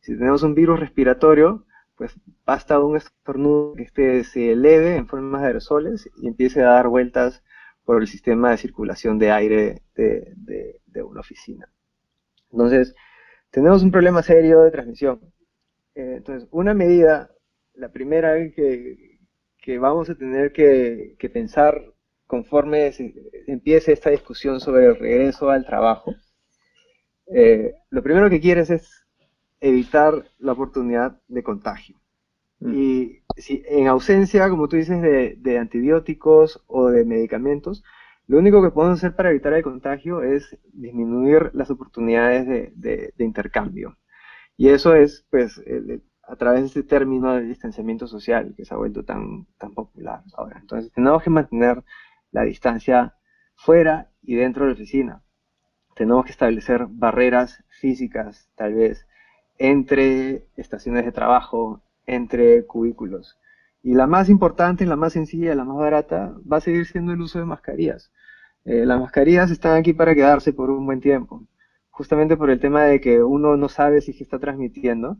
[0.00, 5.40] Si tenemos un virus respiratorio, pues basta un estornudo que este se eleve en forma
[5.40, 7.42] de aerosoles y empiece a dar vueltas
[7.84, 11.70] por el sistema de circulación de aire de, una oficina.
[12.50, 12.94] Entonces,
[13.50, 15.20] tenemos un problema serio de transmisión.
[15.94, 17.30] Eh, entonces, una medida,
[17.74, 19.18] la primera que,
[19.66, 21.92] que vamos a tener que, pensar
[22.26, 22.92] conforme
[23.46, 26.14] empiece esta discusión sobre el regreso al trabajo,
[27.26, 29.06] eh, lo primero que quieres es
[29.60, 31.96] evitar la oportunidad de contagio.
[32.60, 32.74] Mm.
[32.74, 37.82] Y si en ausencia, como tú dices, de, antibióticos o de medicamentos,
[38.28, 43.98] Lo único que podemos hacer para evitar el contagio es disminuir las oportunidades de, intercambio.
[44.56, 45.62] Y eso es, pues,
[46.24, 50.22] a través de este término de distanciamiento social que se ha vuelto tan, tan popular
[50.34, 50.58] ahora.
[50.60, 51.84] Entonces, tenemos que mantener
[52.30, 53.14] la distancia
[53.54, 55.22] fuera y dentro de la oficina.
[55.94, 59.06] Tenemos que establecer barreras físicas, tal vez,
[59.58, 63.38] entre estaciones de trabajo, entre cubículos.
[63.82, 67.20] Y la más importante, la más sencilla, la más barata, va a seguir siendo el
[67.20, 68.12] uso de mascarillas.
[68.64, 71.46] Eh, las mascarillas están aquí para quedarse por un buen tiempo,
[71.90, 75.18] justamente por el tema de que uno no sabe si se está transmitiendo.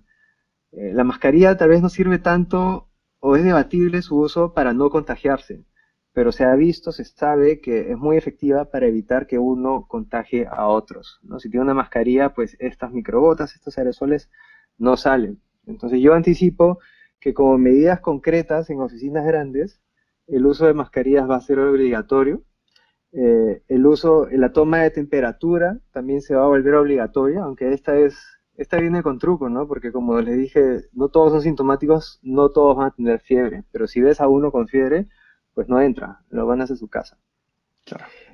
[0.73, 2.91] Eh, la mascarilla tal vez no sirve tanto
[3.21, 5.65] o es debatible su uso para no contagiarse,
[6.17, 10.47] pero se ha visto, se sabe que es muy efectiva para evitar que uno contagie
[10.51, 11.21] a otros.
[11.23, 11.39] ¿no?
[11.39, 14.31] Si tiene una mascarilla, pues estas microgotas, estos aerosoles
[14.79, 15.43] no salen.
[15.67, 16.79] Entonces yo anticipo
[17.21, 19.83] que como medidas concretas en oficinas grandes,
[20.27, 22.43] el uso de mascarillas va a ser obligatorio.
[23.13, 27.95] Eh, el uso, la toma de temperatura también se va a volver obligatoria, aunque esta
[27.95, 28.17] es,
[28.57, 29.69] esta viene con truco, ¿no?
[29.69, 33.87] Porque como les dije, no todos son sintomáticos, no todos van a tener fiebre, pero
[33.87, 35.09] si ves a uno con fiebre,
[35.57, 37.17] pues no entra, lo van a hacer su casa.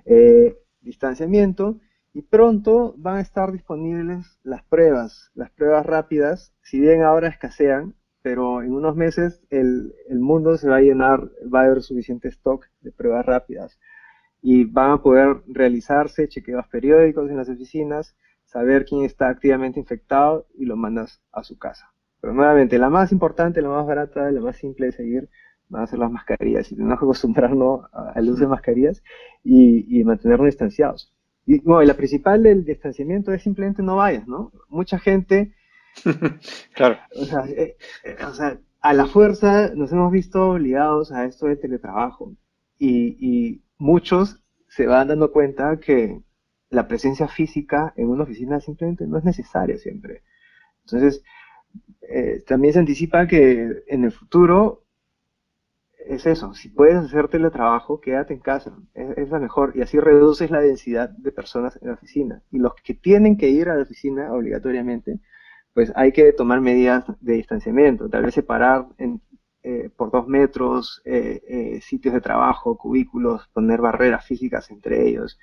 [0.05, 1.79] Eh, distanciamiento
[2.13, 7.95] y pronto van a estar disponibles las pruebas, las pruebas rápidas, si bien ahora escasean,
[8.23, 12.67] pero en unos meses el, mundo se va a llenar, va a haber suficiente stock
[12.81, 13.79] de pruebas rápidas
[14.41, 20.49] y van a poder realizarse chequeos periódicos en las oficinas, saber quién está activamente infectado
[20.55, 21.93] y lo mandas a su casa.
[22.21, 25.31] Pero nuevamente, la más importante, la más barata, la más simple de seguir
[25.73, 29.03] van a ser las mascarillas y tenemos que acostumbrarnos al uso de mascarillas
[29.43, 31.13] y, mantenernos distanciados.
[31.45, 34.53] Y bueno, la principal del distanciamiento es simplemente no vayas, ¿no?
[34.69, 35.53] Mucha gente
[36.75, 36.99] claro.
[37.49, 42.35] Eh, eh, o sea, a la fuerza nos hemos visto obligados a esto de teletrabajo
[42.79, 46.21] y, muchos se van dando cuenta que
[46.71, 50.23] la presencia física en una oficina simplemente no es necesaria siempre.
[50.85, 51.23] Entonces,
[52.09, 54.82] eh, también se anticipa que en el futuro
[56.07, 59.99] es eso, si puedes hacer teletrabajo, quédate en casa, es, es, la mejor, y así
[59.99, 62.43] reduces la densidad de personas en la oficina.
[62.51, 65.21] Y los que tienen que ir a la oficina obligatoriamente,
[65.75, 68.87] pues hay que tomar medidas de distanciamiento, tal vez separar
[69.65, 75.39] eh, por dos metros eh, eh, sitios de trabajo, cubículos, poner barreras físicas entre ellos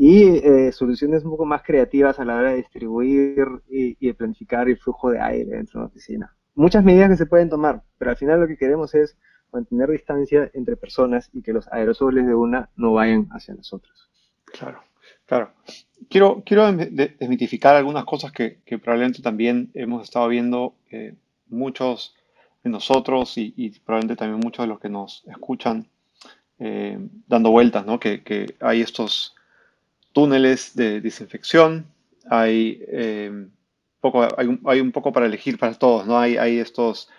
[0.00, 4.68] y soluciones un poco más creativas a la hora de distribuir y, y, de planificar
[4.68, 6.36] el flujo de aire dentro de la oficina.
[6.54, 9.18] Muchas medidas que se pueden tomar, pero al final lo que queremos es
[9.52, 14.08] mantener distancia entre personas y que los aerosoles de una no vayan hacia nosotros.
[14.44, 14.82] Claro.
[15.28, 15.52] Claro.
[16.08, 21.14] Quiero, quiero desmitificar algunas cosas que, probablemente también hemos estado viendo eh,
[21.48, 22.14] muchos
[22.64, 25.86] de nosotros y, probablemente también muchos de los que nos escuchan
[26.58, 28.00] eh, dando vueltas, ¿no?
[28.00, 29.34] Que, hay estos
[30.12, 31.86] túneles de desinfección,
[32.30, 33.48] hay, eh,
[34.00, 36.18] poco, hay, un, hay, un, poco para elegir para todos, ¿no?
[36.18, 37.10] Hay, hay estos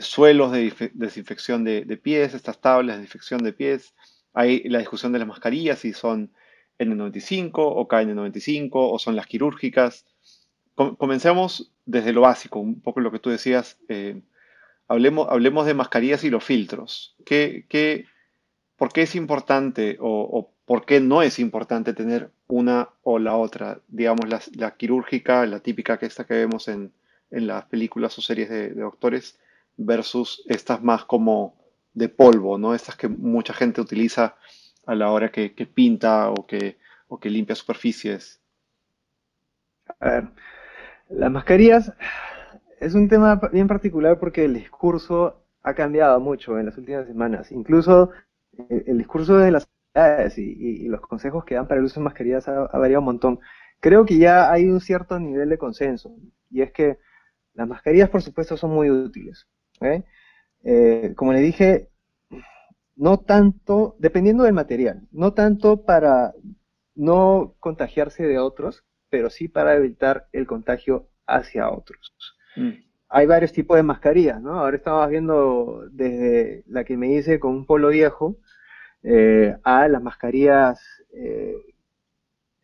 [0.00, 3.94] suelos de desinfección de, de, pies, estas tablas de desinfección de pies,
[4.32, 6.32] hay la discusión de las mascarillas, si son
[6.78, 10.06] N95 o KN95 o son las quirúrgicas.
[10.74, 13.78] comencemos desde lo básico, un poco lo que tú decías.
[13.88, 14.20] Eh,
[14.86, 17.16] hablemos, hablemos de mascarillas y los filtros.
[17.24, 18.06] ¿Qué, qué,
[18.76, 23.80] por qué es importante o, por qué no es importante tener una o la otra?
[23.88, 26.92] Digamos, la, quirúrgica, la típica que esta que vemos en,
[27.30, 29.38] las películas o series de, doctores,
[29.78, 31.56] versus estas más como
[31.94, 32.74] de polvo, ¿no?
[32.74, 34.36] Estas que mucha gente utiliza
[34.84, 38.40] a la hora que, pinta o que, o que limpia superficies?
[40.00, 40.28] A ver,
[41.08, 41.92] las mascarillas
[42.80, 47.52] es un tema bien particular porque el discurso ha cambiado mucho en las últimas semanas.
[47.52, 48.10] Incluso
[48.56, 49.68] eh, el, discurso de las
[50.36, 53.40] y, y, los consejos que dan para el uso de mascarillas ha, variado un montón.
[53.80, 56.14] Creo que ya hay un cierto nivel de consenso
[56.50, 56.98] y es que
[57.54, 59.48] las mascarillas, por supuesto, son muy útiles.
[59.80, 61.88] Eh, como le dije,
[62.96, 66.34] no tanto, dependiendo del material, no tanto para
[66.94, 72.12] no contagiarse de otros, pero sí para evitar el contagio hacia otros.
[72.56, 72.70] Mm.
[73.08, 74.60] Hay varios tipos de mascarillas, ¿no?
[74.60, 78.36] Ahora estamos viendo desde la que me hice con un polo viejo
[79.02, 80.80] eh, a las mascarillas,
[81.12, 81.54] eh,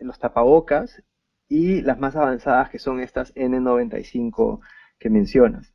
[0.00, 1.03] los tapabocas
[1.48, 4.61] y las más avanzadas que son estas N95
[4.98, 5.74] que mencionas.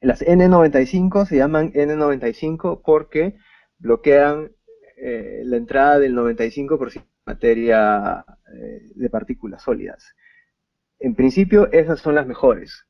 [0.00, 3.36] Las N95 se llaman N95 porque
[3.78, 4.50] bloquean
[4.96, 10.14] eh, la entrada del 95% de materia eh, de partículas sólidas.
[10.98, 12.86] En principio, esas son las mejores.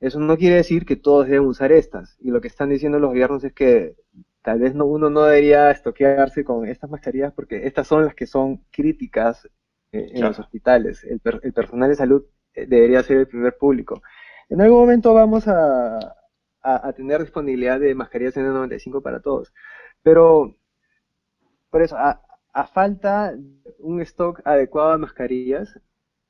[0.00, 2.16] Eso no quiere decir que todos deben usar estas.
[2.20, 3.94] Y lo que están diciendo los gobiernos es que
[4.42, 8.26] tal vez no, uno no debería estoquearse con estas mascarillas porque estas son las que
[8.26, 9.46] son críticas
[9.92, 11.04] eh, en los hospitales.
[11.04, 14.02] El, el, personal de salud debería ser el primer público.
[14.48, 15.98] En algún momento vamos a,
[16.62, 19.52] a, tener disponibilidad de mascarillas N95 para todos,
[20.02, 20.56] pero
[21.70, 23.34] por eso, a, a falta
[23.78, 25.80] un stock adecuado de mascarillas,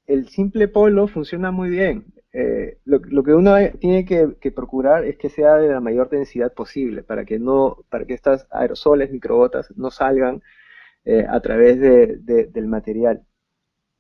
[0.07, 2.05] el simple polo funciona muy bien.
[2.33, 7.03] Eh, lo, que uno tiene que, procurar es que sea de la mayor densidad posible
[7.03, 10.43] para que no, para que estas aerosoles, microbotas, no salgan
[11.05, 13.25] eh, a través del material.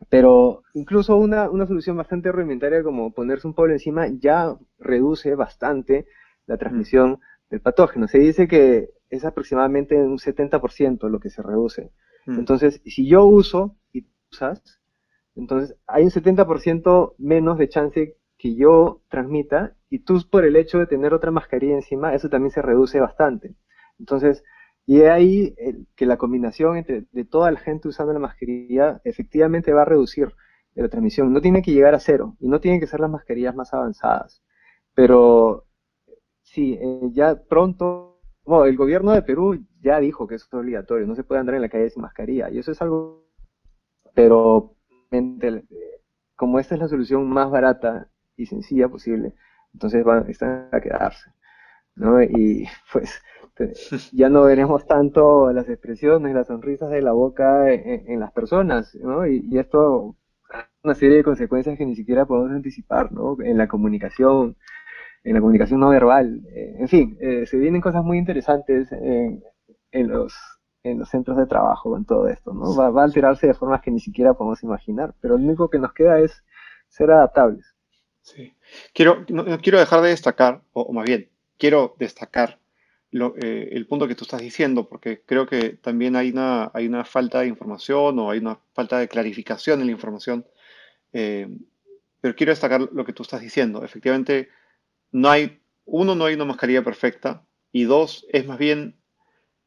[0.08, 6.06] Pero incluso una, una, solución bastante rudimentaria como ponerse un polo encima ya reduce bastante
[6.46, 8.08] la transmisión del patógeno.
[8.08, 11.90] Se dice que es aproximadamente un 70% lo que se reduce.
[12.26, 14.62] Entonces, si yo uso y usas,
[15.34, 20.78] entonces hay un 70% menos de chance que yo transmita y tú por el hecho
[20.78, 23.54] de tener otra mascarilla encima, eso también se reduce bastante.
[23.98, 24.44] Entonces,
[24.90, 25.54] y ahí
[25.94, 30.34] que la combinación entre de toda la gente usando la mascarilla efectivamente va a reducir
[30.74, 31.32] la transmisión.
[31.32, 34.42] No tiene que llegar a cero y no tienen que ser las mascarillas más avanzadas.
[34.92, 35.64] Pero
[36.42, 41.06] sí, eh, ya pronto, bueno, el gobierno de Perú ya dijo que eso es obligatorio,
[41.06, 43.28] no se puede andar en la calle sin mascarilla y eso es algo,
[44.12, 44.74] pero
[46.34, 49.36] como esta es la solución más barata y sencilla posible,
[49.72, 51.30] entonces van, están a quedarse.
[51.94, 52.22] ¿no?
[52.22, 53.22] Y pues
[54.12, 59.26] ya no veremos tanto las expresiones, las sonrisas de la boca en, las personas, ¿no?
[59.26, 60.16] Y, y esto
[60.82, 63.36] una serie de consecuencias que ni siquiera podemos anticipar, ¿no?
[63.42, 64.56] En la comunicación,
[65.24, 69.42] en la comunicación no verbal, eh, en fin, eh, se vienen cosas muy interesantes en,
[69.92, 70.34] en, los,
[70.82, 72.74] en los centros de trabajo en todo esto, ¿no?
[72.74, 75.78] Va, va, a alterarse de formas que ni siquiera podemos imaginar, pero lo único que
[75.78, 76.42] nos queda es
[76.88, 77.74] ser adaptables.
[78.94, 82.58] Quiero, no, quiero dejar de destacar, o, más bien, quiero destacar
[83.12, 87.04] eh, el punto que tú estás diciendo, porque creo que también hay una, hay una
[87.04, 90.46] falta de información o hay una falta de clarificación en la información.
[91.12, 91.48] Eh,
[92.20, 93.84] pero quiero destacar lo que tú estás diciendo.
[93.84, 94.48] Efectivamente,
[95.10, 99.00] no hay, uno, no hay una mascarilla perfecta, y dos, es más bien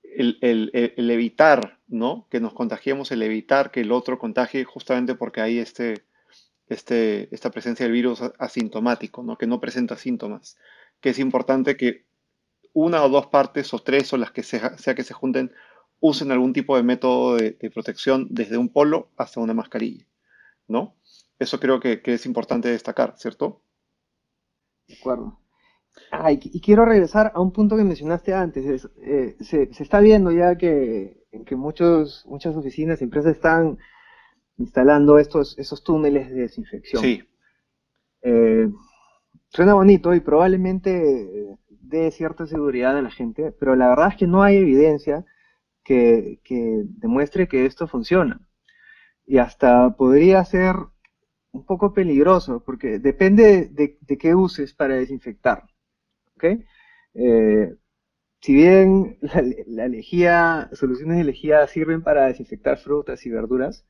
[0.03, 2.27] el, el, evitar, ¿no?
[2.29, 6.06] Que nos contagiemos, el evitar que el otro contagie, justamente porque hay este,
[6.67, 9.38] este, esta presencia del virus asintomático, ¿no?
[9.38, 10.58] que no presenta síntomas,
[10.99, 12.06] que es importante que
[12.73, 15.51] una o dos partes o tres o las que sea, sea que se junten
[16.03, 20.05] usen algún tipo de método de, protección desde un polo hasta una mascarilla,
[20.67, 20.97] ¿no?
[21.39, 23.62] Eso creo que, es importante destacar, ¿cierto?
[24.86, 25.39] De acuerdo.
[26.12, 28.89] Ah, y, quiero regresar a un punto que mencionaste antes.
[28.97, 33.77] Eh, se, está viendo ya que, que muchos, muchas oficinas y empresas están
[34.57, 37.01] instalando estos, esos túneles de desinfección.
[37.01, 37.23] Sí.
[38.23, 38.69] Eh,
[39.47, 44.27] suena bonito y probablemente dé cierta seguridad a la gente, pero la verdad es que
[44.27, 45.25] no hay evidencia
[45.83, 46.39] que,
[46.97, 48.41] demuestre que esto funciona.
[49.25, 50.75] Y hasta podría ser
[51.51, 55.63] un poco peligroso, porque depende de, qué uses para desinfectar.
[57.13, 57.73] Eh,
[58.41, 59.17] si bien
[59.67, 63.85] la, lejía, soluciones de lejía sirven para desinfectar frutas y verduras,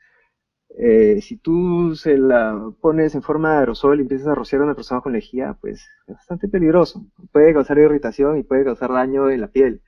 [0.76, 4.66] eh, si tú se la pones en forma de aerosol y empiezas a rociar a
[4.66, 7.06] una persona con lejía, pues es bastante peligroso.
[7.32, 9.82] Puede causar irritación y puede causar daño en la piel.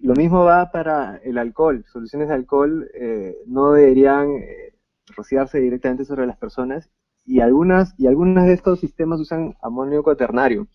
[0.00, 1.84] Lo mismo va para el alcohol.
[1.92, 4.74] Soluciones de alcohol eh, no deberían eh,
[5.16, 6.90] rociarse directamente sobre las personas
[7.24, 10.68] y algunas, y algunas de estos sistemas usan amonio cuaternario,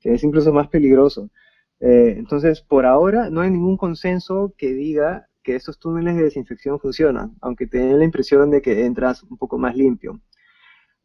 [0.00, 1.30] que es incluso más peligroso.
[1.80, 7.36] entonces, por ahora no hay ningún consenso que diga que estos túneles de desinfección funcionan,
[7.40, 10.20] aunque te den la impresión de que entras un poco más limpio.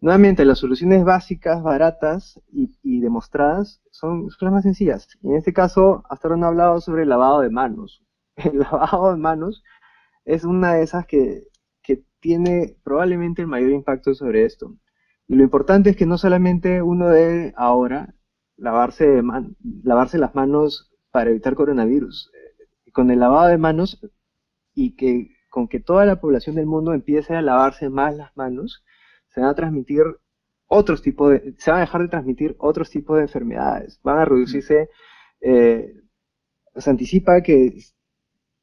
[0.01, 5.07] Nuevamente, las soluciones básicas, baratas y, demostradas son, las más sencillas.
[5.23, 8.03] En este caso, hasta ahora no he hablado sobre el lavado de manos.
[8.35, 9.63] El lavado de manos
[10.25, 11.43] es una de esas que,
[12.19, 14.75] tiene probablemente el mayor impacto sobre esto.
[15.27, 18.15] Y lo importante es que no solamente uno debe ahora
[18.57, 19.21] lavarse,
[19.83, 22.31] lavarse las manos para evitar coronavirus.
[22.93, 24.01] Con el lavado de manos
[24.75, 28.83] y que con que toda la población del mundo empiece a lavarse más las manos,
[29.29, 30.03] se van a transmitir
[30.67, 34.25] otros tipos de, se van a dejar de transmitir otros tipos de enfermedades, van a
[34.25, 34.89] reducirse,
[35.41, 35.93] eh,
[36.75, 37.73] se anticipa que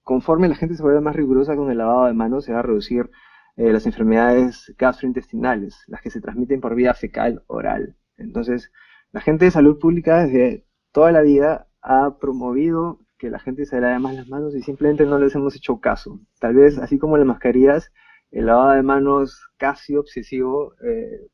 [0.03, 2.63] conforme la gente se vuelva más rigurosa con el lavado de manos, se va a
[2.63, 3.11] reducir
[3.57, 7.97] eh, las enfermedades gastrointestinales, las que se transmiten por vía fecal oral.
[8.17, 8.71] Entonces,
[9.13, 13.81] la gente de salud pública desde toda la vida ha promovido que la gente se
[13.81, 16.19] lave más las manos y simplemente no les hemos hecho caso.
[16.41, 17.93] Tal vez, así como las mascarillas,
[18.33, 21.29] el lavado de manos casi obsesivo eh,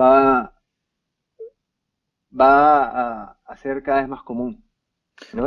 [0.00, 0.58] va,
[2.32, 4.64] va a, ser cada vez más común.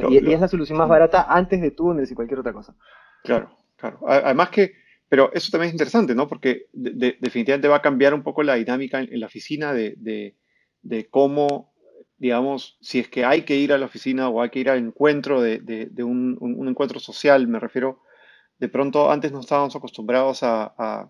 [0.07, 2.75] y, es la solución más barata antes de túneles y cualquier otra cosa.
[3.23, 4.01] Claro, claro.
[4.07, 4.73] Además que,
[5.09, 6.27] pero eso también es interesante, ¿no?
[6.27, 10.35] Porque definitivamente va a cambiar un poco la dinámica en, la oficina de,
[11.09, 11.70] cómo,
[12.21, 14.77] digamos, si es que hay que ir a la oficina o hay que ir al
[14.77, 18.03] encuentro de, un, encuentro social, me refiero,
[18.59, 21.09] de pronto antes no estábamos acostumbrados a,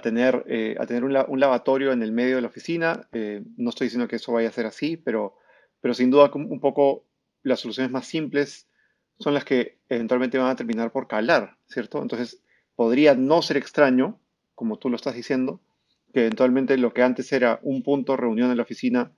[0.00, 3.08] tener, eh, a tener un, lavatorio en el medio de la oficina.
[3.10, 5.36] Eh, no estoy diciendo que eso vaya a ser así, pero,
[5.80, 7.02] pero sin duda un poco
[7.42, 8.68] las soluciones más simples
[9.18, 12.00] son las que eventualmente van a terminar por calar, ¿cierto?
[12.00, 12.40] Entonces,
[12.76, 14.20] podría no ser extraño,
[14.54, 15.60] como tú lo estás diciendo,
[16.14, 19.10] que eventualmente lo que antes era un punto de reunión en la oficina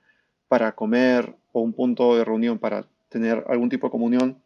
[0.49, 4.43] para comer o un punto de reunión para tener algún tipo de comunión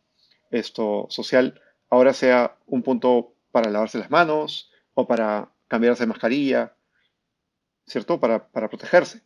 [0.51, 6.77] esto social, ahora sea un punto para lavarse las manos o para cambiarse de mascarilla,
[7.87, 8.21] ¿cierto?
[8.21, 9.23] Para, para protegerse.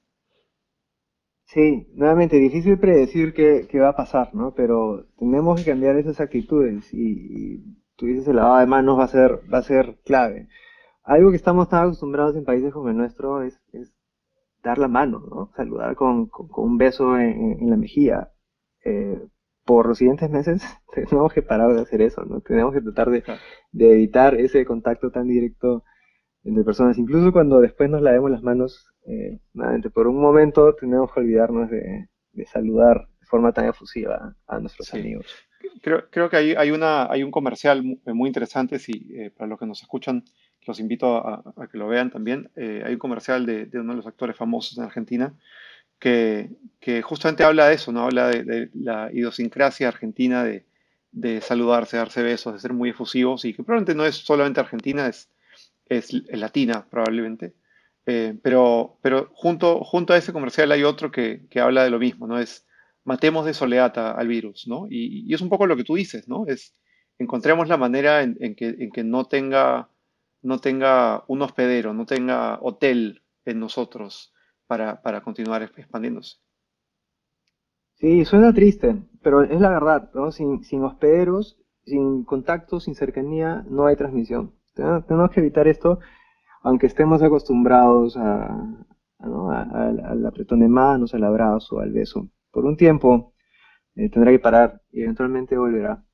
[1.47, 4.53] Sí, nuevamente difícil predecir qué, qué va a pasar, ¿no?
[4.55, 7.63] Pero tenemos que cambiar esas actitudes y,
[7.97, 10.49] tú dices el lavado de manos va a ser, va a ser clave.
[11.05, 13.96] Algo que estamos tan acostumbrados en países como el nuestro es, es
[14.67, 15.53] dar la mano, ¿no?
[15.57, 18.33] Saludar con, con, un beso en, en la mejilla.
[18.85, 19.19] Eh,
[19.65, 20.63] por los siguientes meses
[20.95, 22.41] tenemos que parar de hacer eso, ¿no?
[22.41, 23.23] Tenemos que tratar de,
[23.73, 25.85] de evitar ese contacto tan directo
[26.45, 29.41] entre personas, incluso cuando después nos lavemos las manos, eh,
[29.93, 32.09] por un momento tenemos que olvidarnos de,
[32.47, 35.27] saludar de forma tan efusiva a nuestros amigos.
[35.83, 39.59] Creo, creo que hay, hay, una, hay un comercial muy, interesante, si, eh, para los
[39.59, 40.23] que nos escuchan,
[40.67, 42.51] los invito a, que lo vean también.
[42.57, 45.35] Eh, hay un comercial de, uno de los actores famosos en Argentina
[45.99, 46.51] que,
[46.81, 48.05] que justamente habla de eso, ¿no?
[48.05, 50.65] habla de, la idiosincrasia argentina de,
[51.13, 55.07] de saludarse, darse besos, de ser muy efusivos y que probablemente no es solamente Argentina,
[55.07, 55.31] es
[55.89, 57.55] es, latina probablemente.
[58.07, 62.27] Eh, pero pero junto, junto a ese comercial hay otro que, habla de lo mismo,
[62.27, 62.39] ¿no?
[62.39, 62.67] Es
[63.05, 64.87] matemos de soleata al virus, ¿no?
[64.89, 66.47] Y, es un poco lo que tú dices, ¿no?
[66.47, 66.75] Es
[67.19, 69.89] encontremos la manera en, que, en que no tenga,
[70.47, 74.33] no tenga un hospedero, no tenga hotel en nosotros
[74.69, 76.37] para, para continuar expandiéndose.
[77.95, 80.31] Sí, suena triste, pero es la verdad, ¿no?
[80.31, 84.55] Sin, sin hospederos, sin contacto, sin cercanía, no hay transmisión.
[84.75, 85.99] Tenemos que evitar esto,
[86.63, 88.47] aunque estemos acostumbrados a,
[89.19, 92.29] al apretón de manos, al abrazo, al beso.
[92.53, 93.35] Por un tiempo
[93.97, 96.05] eh, tendrá que parar y eventualmente volverá.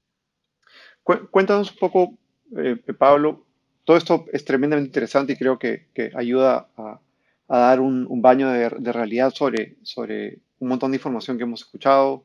[1.03, 2.19] Cuéntanos un poco,
[2.57, 3.45] eh, Pablo,
[3.85, 7.01] todo esto es tremendamente interesante y creo que, ayuda a,
[7.49, 12.25] dar un, baño de, realidad sobre, sobre un montón de información que hemos escuchado.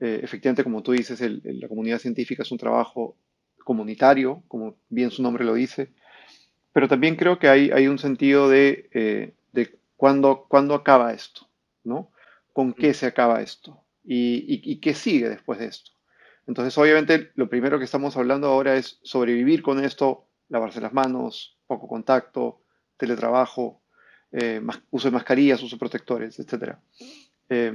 [0.00, 3.16] Eh, efectivamente, como tú dices, la comunidad científica es un trabajo
[3.64, 5.90] comunitario, como bien su nombre lo dice,
[6.72, 11.48] pero también creo que hay, hay un sentido de, eh, de cuándo, acaba esto,
[11.84, 12.10] ¿no?
[12.52, 13.82] ¿Con qué se acaba esto?
[14.04, 15.90] Y, qué sigue después de esto?
[16.46, 21.58] Entonces, obviamente, lo primero que estamos hablando ahora es sobrevivir con esto, lavarse las manos,
[21.66, 22.60] poco contacto,
[22.96, 23.80] teletrabajo,
[24.32, 26.76] eh, uso de mascarillas, uso de protectores, etc.
[27.48, 27.72] Eh,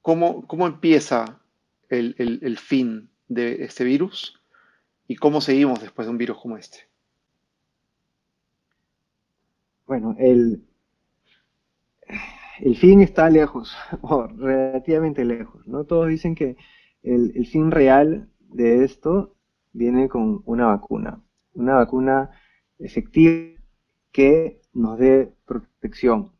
[0.00, 1.40] ¿cómo, empieza
[1.88, 4.40] el, el, fin de este virus?
[5.06, 6.88] ¿Y cómo seguimos después de un virus como este?
[9.86, 10.62] Bueno, el,
[12.60, 15.84] el fin está lejos, o relativamente lejos, ¿no?
[15.84, 16.56] Todos dicen que
[17.02, 19.34] el, el, fin real de esto
[19.72, 21.20] viene con una vacuna,
[21.60, 22.30] una vacuna
[22.78, 23.60] efectiva
[24.12, 26.32] que nos dé protección.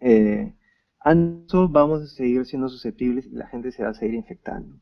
[0.00, 0.54] Eh,
[1.00, 4.76] antes vamos a seguir siendo susceptibles y la gente se va a seguir infectando.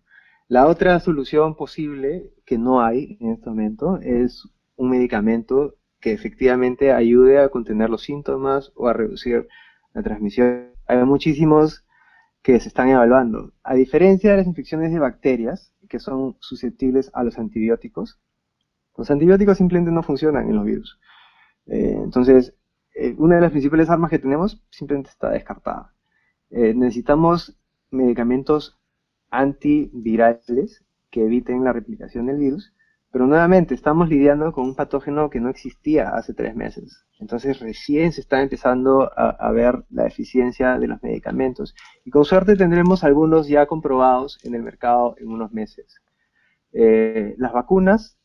[0.48, 6.92] La otra solución posible que no hay en este momento es un medicamento que efectivamente
[6.92, 9.48] ayude a contener los síntomas o a reducir
[9.92, 10.70] la transmisión.
[10.86, 11.84] Hay muchísimos
[12.42, 13.52] que se están evaluando.
[13.64, 18.20] A diferencia de las infecciones de bacterias, que son susceptibles a los antibióticos,
[18.96, 20.98] los antibióticos simplemente no funcionan en los virus.
[21.66, 22.54] Eh, entonces,
[22.94, 25.92] eh, una de las principales armas que tenemos simplemente está descartada.
[26.50, 27.58] Eh, necesitamos
[27.90, 28.78] medicamentos
[29.30, 32.72] antivirales que eviten la replicación del virus,
[33.10, 37.04] pero nuevamente estamos lidiando con un patógeno que no existía hace tres meses.
[37.18, 41.74] Entonces recién se está empezando a, ver la eficiencia de los medicamentos
[42.04, 45.98] y con suerte tendremos algunos ya comprobados en el mercado en unos meses.
[46.72, 48.15] Las vacunas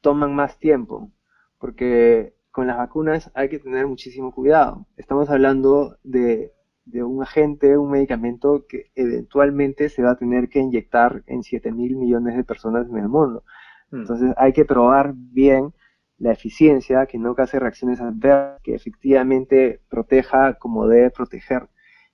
[0.00, 1.10] toman más tiempo
[1.58, 4.86] porque con las vacunas hay que tener muchísimo cuidado.
[4.96, 10.60] Estamos hablando de de un agente, un medicamento que eventualmente se va a tener que
[10.60, 13.42] inyectar en 7 mil millones de personas en el mundo.
[13.90, 13.96] Mm.
[13.96, 15.74] Entonces hay que probar bien
[16.18, 21.68] la eficiencia, que no cause reacciones adversas, que efectivamente proteja como debe proteger.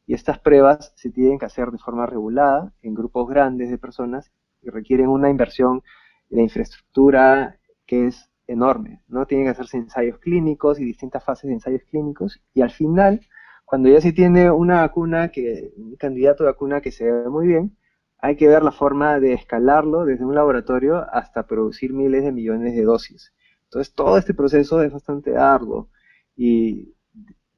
[0.06, 4.32] Y estas pruebas se tienen que hacer de forma regulada en grupos grandes de personas
[4.62, 5.82] y requieren una inversión
[6.30, 7.58] de infraestructura
[7.92, 9.26] que es enorme, ¿no?
[9.26, 13.20] Tienen que hacerse ensayos clínicos y distintas fases de ensayos clínicos y al final,
[13.66, 17.48] cuando ya se tiene una vacuna, que, un candidato de vacuna que se ve muy
[17.48, 17.76] bien,
[18.16, 22.74] hay que ver la forma de escalarlo desde un laboratorio hasta producir miles de millones
[22.74, 23.34] de dosis.
[23.64, 25.90] Entonces todo este proceso es bastante arduo
[26.34, 26.94] y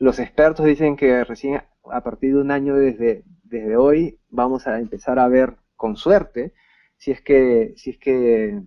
[0.00, 1.62] los expertos dicen que recién
[1.92, 6.54] a partir de un año desde, desde hoy vamos a empezar a ver con suerte
[6.96, 8.60] si es que, si es que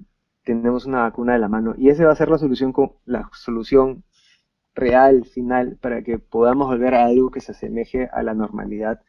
[0.48, 1.76] tenemos una vacuna de la mano.
[1.78, 2.74] Y esa va a ser la solución,
[3.06, 4.04] la solución
[4.74, 9.02] real, final, para que podamos volver a algo que se asemeje a la normalidad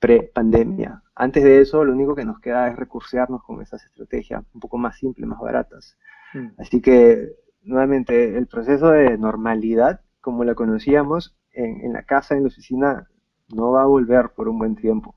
[0.00, 1.02] pre-pandemia.
[1.14, 4.76] Antes de eso, lo único que nos queda es recursearnos con esas estrategias un poco
[4.76, 5.96] más simples, más baratas.
[6.34, 6.48] Mm.
[6.58, 12.48] Así que, nuevamente, el proceso de normalidad, como la conocíamos en, la casa, en la
[12.48, 13.08] oficina,
[13.48, 15.14] no va a volver por un buen tiempo.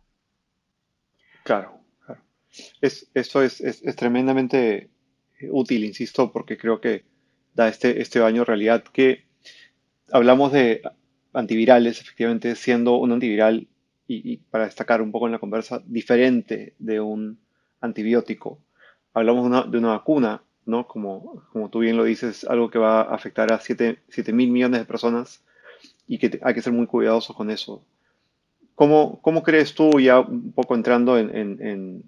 [1.44, 2.22] Claro, claro.
[2.80, 4.90] Es, esto es, es tremendamente
[5.52, 7.04] útil, insisto, porque creo que
[7.54, 9.26] da este, este baño realidad que
[10.12, 10.82] hablamos de
[11.34, 13.68] antivirales, efectivamente, siendo un antiviral,
[14.08, 17.40] y, para destacar un poco en la conversa, diferente de un
[17.82, 18.60] antibiótico.
[19.14, 20.88] Hablamos de una, vacuna, ¿no?
[20.88, 23.98] Como, como tú bien lo dices, algo que va a afectar a 7
[24.34, 25.44] mil millones de personas
[26.08, 27.84] y que hay que ser muy cuidadosos con eso.
[28.76, 32.04] ¿Cómo, ¿Cómo, crees tú, ya un poco entrando en,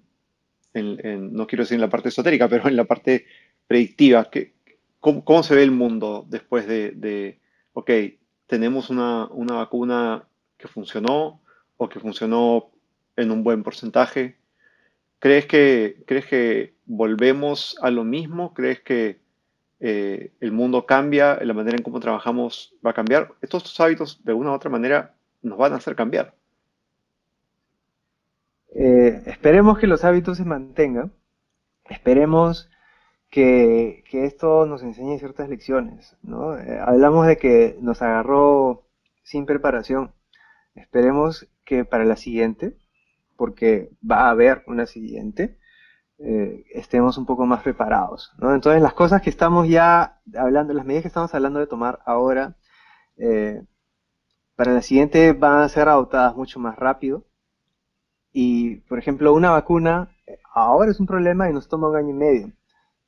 [0.74, 3.26] no quiero decir en la parte esotérica, pero en la parte
[3.66, 4.54] predictiva, que,
[5.00, 7.38] cómo, se ve el mundo después de,
[7.72, 7.90] ok,
[8.46, 11.40] tenemos una, vacuna que funcionó
[11.76, 12.70] o que funcionó
[13.16, 14.36] en un buen porcentaje?
[15.18, 18.54] ¿Crees que, ¿Crees que volvemos a lo mismo?
[18.54, 19.20] ¿Crees que
[19.80, 21.38] eh, el mundo cambia?
[21.42, 23.34] ¿La manera en cómo trabajamos va a cambiar?
[23.40, 26.34] Estos hábitos, de una u otra manera, nos van a hacer cambiar.
[28.74, 31.12] Eh, esperemos que los hábitos se mantengan,
[31.84, 32.70] esperemos
[33.30, 36.58] que, esto nos enseñe ciertas lecciones, ¿no?
[36.58, 38.86] Eh, hablamos de que nos agarró
[39.22, 40.12] sin preparación,
[40.74, 42.76] esperemos que para la siguiente,
[43.36, 45.58] porque va a haber una siguiente,
[46.18, 48.54] eh, estemos un poco más preparados, ¿no?
[48.54, 52.56] Entonces las cosas que estamos ya hablando, las medidas que estamos hablando de tomar ahora,
[54.56, 57.24] para la siguiente van a ser adoptadas mucho más rápido,
[58.40, 60.16] y, por ejemplo, una vacuna
[60.54, 62.52] ahora es un problema y nos toma un año y medio.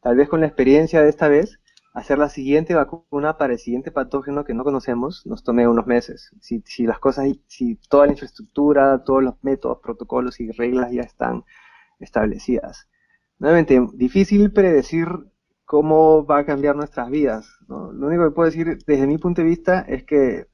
[0.01, 1.61] Tal vez con la experiencia de esta vez,
[1.95, 6.35] hacer la siguiente vacuna para el siguiente patógeno que no conocemos nos tome unos meses.
[6.41, 11.03] Si, si las cosas, si toda la infraestructura, todos los métodos, protocolos y reglas ya
[11.03, 11.45] están
[12.01, 12.89] establecidas.
[13.39, 15.07] Nuevamente, difícil predecir
[15.65, 17.47] cómo va a cambiar nuestras vidas.
[17.69, 20.49] Lo único que puedo decir desde mi punto de vista es que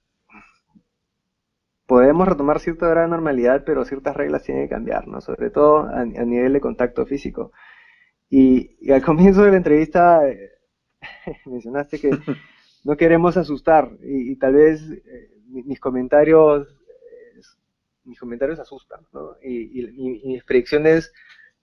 [1.87, 5.21] podemos retomar cierta grado de normalidad, pero ciertas reglas tienen que cambiar, ¿no?
[5.21, 7.53] Sobre todo a, nivel de contacto físico.
[8.29, 10.51] Y, al comienzo de la entrevista eh,
[11.47, 12.11] mencionaste que
[12.85, 16.77] no queremos asustar y, tal vez eh, mis comentarios
[18.07, 19.37] mis comentarios asustan, ¿no?
[19.43, 21.13] Y, mis predicciones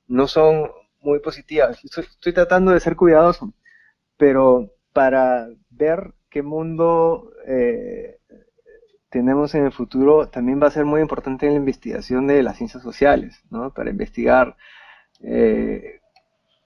[0.08, 0.70] no son
[1.00, 1.80] muy positivas.
[1.84, 3.54] Estoy, tratando de ser cuidadoso,
[4.18, 8.20] pero para ver qué mundo eh,
[9.14, 12.58] tenemos en el futuro también va a ser muy importante en la investigación de las
[12.58, 13.72] ciencias sociales, ¿no?
[13.72, 14.58] Para investigar
[15.22, 16.00] eh,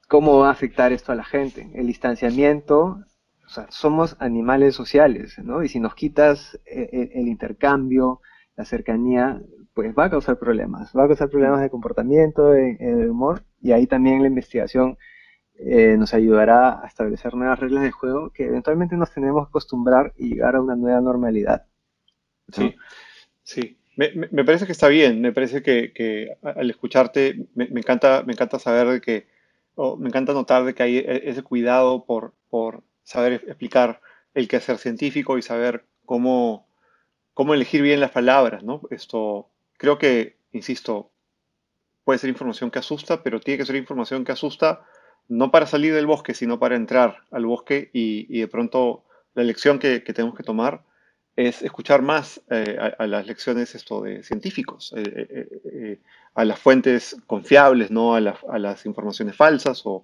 [0.07, 1.69] cómo va a afectar esto a la gente.
[1.75, 3.03] El distanciamiento,
[3.45, 5.61] o sea, somos animales sociales, ¿no?
[5.61, 8.21] Y si nos quitas eh, el, intercambio,
[8.55, 9.41] la cercanía,
[9.73, 10.93] pues va a causar problemas.
[10.97, 14.97] Va a causar problemas de comportamiento, en, el humor, y ahí también la investigación
[15.59, 20.13] eh, nos ayudará a establecer nuevas reglas de juego que eventualmente nos tenemos que acostumbrar
[20.15, 21.65] y llegar a una nueva normalidad.
[22.51, 22.75] Sí,
[23.43, 23.77] sí.
[23.97, 29.01] Me, parece que está bien, me parece que, al escucharte me, encanta, me encanta saber
[29.01, 29.27] que,
[29.97, 33.99] me encanta notar de que hay e, ese cuidado por, por saber explicar
[34.35, 36.67] el quehacer científico y saber cómo,
[37.33, 38.81] cómo elegir bien las palabras, ¿no?
[38.91, 41.09] Esto, creo que, insisto,
[42.03, 44.85] puede ser información que asusta, pero tiene que ser información que asusta
[45.27, 49.79] no para salir del bosque, sino para entrar al bosque y, de pronto la lección
[49.79, 50.83] que, que tenemos que tomar
[51.38, 55.99] es escuchar más eh, a, las lecciones esto de científicos, eh, eh,
[56.33, 58.15] a las fuentes confiables, ¿no?
[58.15, 60.03] a, las informaciones falsas o,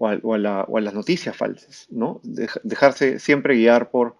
[0.00, 0.16] a,
[0.80, 2.20] las noticias falsas, ¿no?
[2.64, 4.16] dejarse siempre guiar por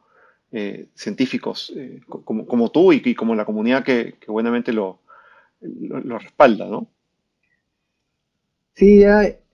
[0.94, 1.72] científicos
[2.08, 4.98] como, tú y, como la comunidad que, buenamente lo,
[5.60, 6.88] lo, respalda, ¿no?
[8.74, 9.02] Sí,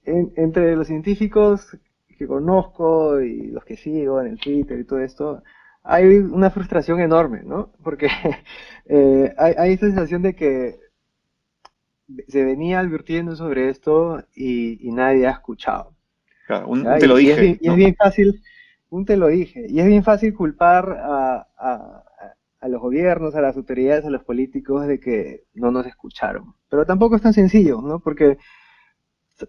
[0.04, 1.76] entre los científicos
[2.18, 5.42] que conozco y los que sigo en el Twitter y todo esto,
[5.86, 7.70] hay una frustración enorme, ¿no?
[7.82, 8.08] Porque
[8.86, 10.76] eh, hay, esta sensación de que
[12.28, 15.92] se venía advirtiendo sobre esto y, nadie ha escuchado.
[16.46, 17.58] Claro, un, te lo dije.
[17.60, 18.42] Y es, bien, fácil,
[18.90, 21.46] un te lo dije, y es bien fácil culpar a,
[22.60, 26.54] a los gobiernos, a las autoridades, a los políticos de que no nos escucharon.
[26.68, 28.00] Pero tampoco es tan sencillo, ¿no?
[28.00, 28.38] Porque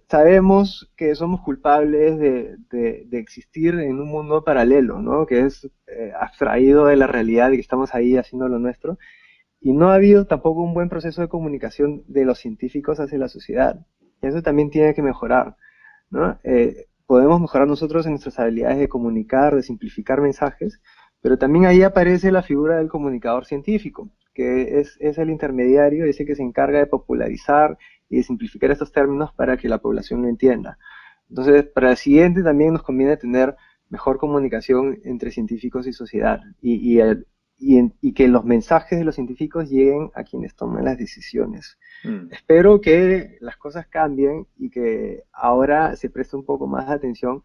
[0.09, 5.25] sabemos que somos culpables de, de, existir en un mundo paralelo, ¿no?
[5.25, 8.97] Que es eh, abstraído de la realidad y que estamos ahí haciendo lo nuestro.
[9.61, 13.29] Y no ha habido tampoco un buen proceso de comunicación de los científicos hacia la
[13.29, 13.85] sociedad.
[14.21, 15.55] Y eso también tiene que mejorar,
[16.09, 16.39] ¿no?
[16.43, 20.81] Eh, podemos mejorar nosotros en nuestras habilidades de comunicar, de simplificar mensajes,
[21.21, 26.25] pero también ahí aparece la figura del comunicador científico, que es, es el intermediario, ese
[26.25, 27.77] que se encarga de popularizar
[28.09, 30.77] y de simplificar estos términos para que la población lo entienda.
[31.29, 33.55] Entonces, para el siguiente también nos conviene tener
[33.89, 36.99] mejor comunicación entre científicos y sociedad y,
[37.59, 41.77] y, que los mensajes de los científicos lleguen a quienes toman las decisiones.
[42.03, 42.31] Mm.
[42.31, 47.43] Espero que las cosas cambien y que ahora se preste un poco más de atención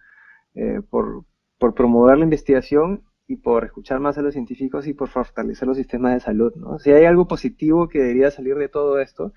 [0.54, 1.24] eh, por,
[1.58, 5.76] por promover la investigación y por escuchar más a los científicos y por fortalecer los
[5.76, 6.52] sistemas de salud.
[6.56, 6.78] ¿no?
[6.78, 9.32] Si hay algo positivo que debería salir de todo esto,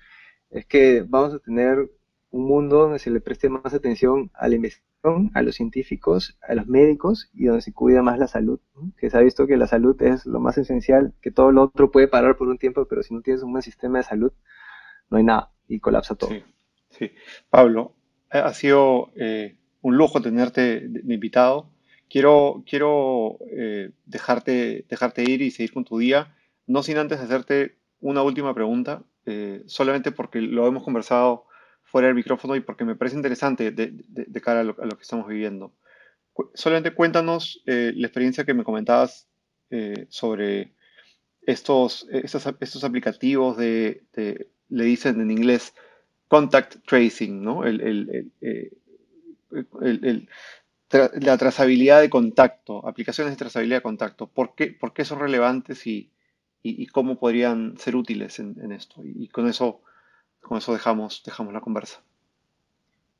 [0.50, 1.90] es que vamos a tener
[2.30, 6.54] un mundo donde se le preste más atención a la investigación, a los científicos, a
[6.54, 8.60] los médicos y donde se cuida más la salud.
[8.98, 11.90] Que se ha visto que la salud es lo más esencial, que todo lo otro
[11.90, 14.32] puede parar por un tiempo, pero si no tienes un buen sistema de salud,
[15.10, 16.30] no hay nada y colapsa todo.
[16.90, 17.10] Sí.
[17.50, 17.94] Pablo,
[18.30, 21.70] ha sido eh, un lujo tenerte invitado.
[22.08, 26.34] Quiero, quiero eh, dejarte, dejarte ir y seguir con tu día,
[26.66, 31.46] no sin antes hacerte una última pregunta, eh, solamente porque lo hemos conversado
[31.84, 35.72] fuera del micrófono y porque me parece interesante de, cara a lo, que estamos viviendo.
[36.54, 39.28] solamente cuéntanos eh, la experiencia que me comentabas
[40.08, 40.72] sobre
[41.42, 44.04] estos, estos, estos aplicativos de,
[44.68, 45.74] le dicen en inglés,
[46.28, 47.64] contact tracing, ¿no?
[47.64, 50.28] el, el, el
[50.90, 55.86] la trazabilidad de contacto, aplicaciones de trazabilidad de contacto, ¿por qué, por qué son relevantes
[55.86, 56.10] y,
[56.62, 59.02] y, cómo podrían ser útiles en, esto?
[59.04, 59.82] Y, con eso,
[60.40, 62.00] con eso dejamos, dejamos la conversa.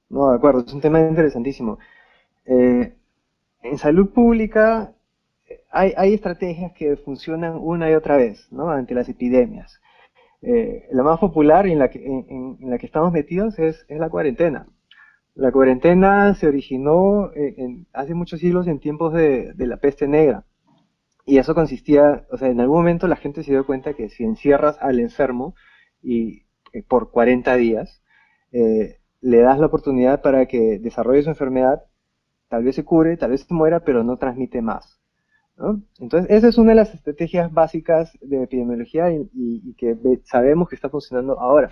[0.08, 1.78] No, de acuerdo, es un tema interesantísimo.
[2.44, 2.96] Eh,
[3.62, 4.92] en salud pública
[5.70, 8.70] hay, hay, estrategias que funcionan una y otra vez ¿no?
[8.70, 9.80] ante las epidemias.
[10.42, 14.08] Eh, la más popular en la que, en, en la que estamos metidos es, la
[14.08, 14.66] cuarentena.
[15.34, 20.44] La cuarentena se originó eh, hace muchos siglos en tiempos de, la peste negra.
[21.26, 24.22] Y eso consistía, o sea, en algún momento la gente se dio cuenta que si
[24.24, 25.56] encierras al enfermo
[26.00, 28.00] y eh, por 40 días,
[28.52, 31.82] eh, le das la oportunidad para que desarrolle su enfermedad,
[32.48, 35.00] tal vez se cure, tal vez se muera, pero no transmite más.
[35.98, 40.90] Entonces, esa es una de las estrategias básicas de epidemiología y que sabemos que está
[40.90, 41.70] funcionando ahora.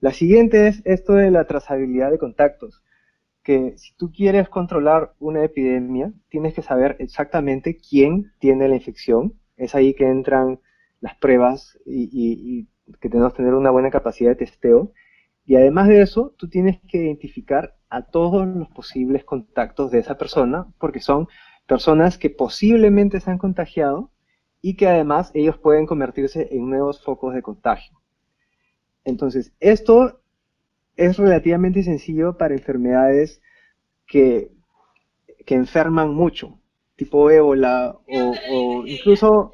[0.00, 2.82] La siguiente es esto de la trazabilidad de contactos
[3.42, 9.34] que si tú quieres controlar una epidemia, tienes que saber exactamente quién tiene la infección.
[9.56, 10.60] Es ahí que entran
[11.00, 12.68] las pruebas y,
[13.00, 14.92] que tenemos que tener una buena capacidad de testeo.
[15.44, 20.16] Y además de eso, tú tienes que identificar a todos los posibles contactos de esa
[20.16, 21.26] persona, porque son
[21.66, 24.12] personas que posiblemente se han contagiado
[24.60, 28.00] y que además ellos pueden convertirse en nuevos focos de contagio.
[29.04, 30.21] Entonces, esto
[30.96, 33.40] es relativamente sencillo para enfermedades
[34.06, 34.50] que,
[35.46, 36.58] que enferman mucho,
[36.96, 39.50] tipo ébola o, incluso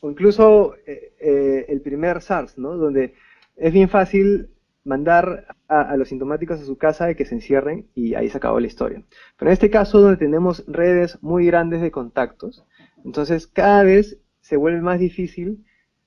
[0.00, 2.76] o incluso eh, eh, el primer SARS, ¿no?
[2.76, 3.14] Donde
[3.56, 4.50] es bien fácil
[4.84, 8.60] mandar a, los sintomáticos a su casa y que se encierren y ahí se acabó
[8.60, 9.02] la historia.
[9.36, 12.64] Pero en este caso donde tenemos redes muy grandes de contactos,
[13.04, 15.64] entonces cada vez se vuelve más difícil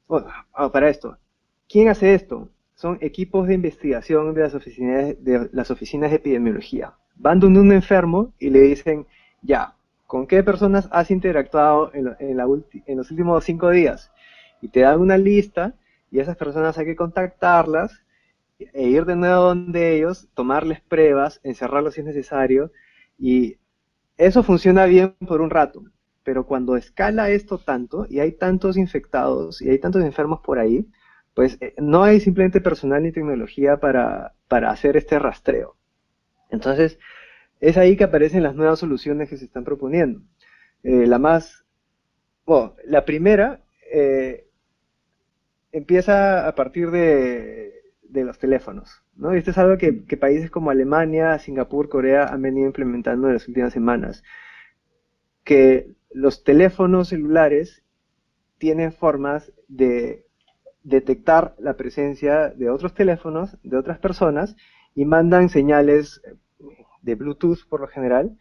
[0.10, 1.18] ah, para esto.
[1.68, 2.50] ¿Quién hace esto?
[2.80, 6.94] Son equipos de investigación de las oficinas de, las oficinas de epidemiología.
[7.18, 9.06] Van donde un enfermo y le dicen,
[9.42, 9.76] ya,
[10.08, 14.14] ¿con qué personas has interactuado en, en los últimos cinco días?
[14.62, 15.74] Y te dan una lista
[16.10, 18.02] y esas personas hay que contactarlas
[18.60, 22.72] e ir de nuevo donde ellos, tomarles pruebas, encerrarlos si es necesario.
[23.18, 23.58] Y
[24.16, 25.84] eso funciona bien por un rato.
[26.24, 30.88] Pero cuando escala esto tanto y hay tantos infectados y hay tantos enfermos por ahí,
[31.40, 35.78] pues eh, no hay simplemente personal ni tecnología para, hacer este rastreo.
[36.50, 37.00] Entonces,
[37.62, 40.22] es ahí que aparecen las nuevas soluciones que se están proponiendo.
[40.84, 41.64] Eh, la más,
[42.46, 44.50] bueno, la primera eh,
[45.72, 47.72] empieza a partir de,
[48.12, 49.32] los teléfonos, ¿no?
[49.32, 53.72] esto es algo que, países como Alemania, Singapur, Corea han venido implementando en las últimas
[53.72, 54.24] semanas.
[55.46, 57.82] Que los teléfonos celulares
[58.58, 60.26] tienen formas de
[60.84, 64.56] detectar la presencia de otros teléfonos, de otras personas,
[64.96, 66.22] y mandan señales
[67.02, 68.38] de Bluetooth por lo general,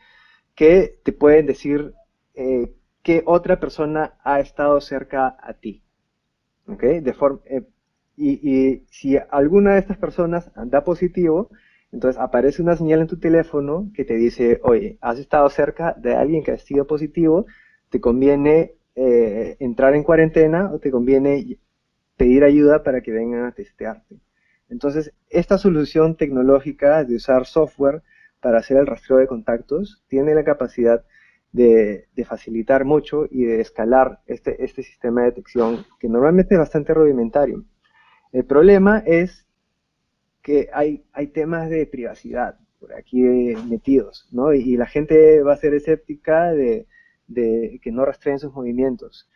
[0.55, 1.95] que te pueden decir
[2.35, 2.73] eh,
[3.03, 5.83] que otra persona ha estado cerca a ti.
[6.67, 6.83] ¿Ok?
[6.83, 7.15] De
[7.47, 7.63] eh,
[8.17, 11.51] y, si alguna de estas personas da positivo,
[11.93, 16.15] entonces aparece una señal en tu teléfono que te dice, oye, has estado cerca de
[16.15, 17.47] alguien que ha sido positivo,
[17.89, 21.59] te conviene eh, entrar en cuarentena o te conviene
[22.19, 24.17] pedir ayuda para que vengan a testearte.
[24.69, 28.03] Entonces, esta solución tecnológica de usar software
[28.41, 31.05] para hacer el rastreo de contactos tiene la capacidad
[31.53, 36.93] de, facilitar mucho y de escalar este, este sistema de detección que normalmente es bastante
[36.93, 37.65] rudimentario.
[38.33, 39.47] El problema es
[40.43, 44.53] que hay, temas de privacidad por aquí metidos, ¿no?
[44.53, 46.87] Y, la gente va a ser escéptica de,
[47.27, 49.29] de que no rastreen sus movimientos.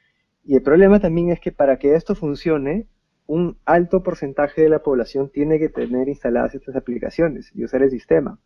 [0.44, 2.86] Y el problema también es que para que esto funcione,
[3.26, 7.90] un alto porcentaje de la población tiene que tener instaladas estas aplicaciones y usar el
[7.90, 8.38] sistema.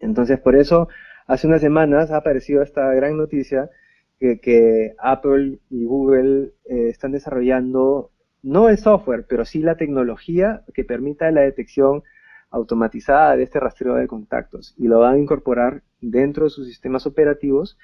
[0.00, 0.88] Entonces, por eso,
[1.26, 3.70] hace unas semanas ha aparecido esta gran noticia
[4.18, 8.10] que, Apple y Google eh, están desarrollando
[8.42, 12.02] no el software, pero sí la tecnología que permita la detección
[12.50, 17.06] automatizada de este rastreo de contactos y lo van a incorporar dentro de sus sistemas
[17.06, 17.78] operativos,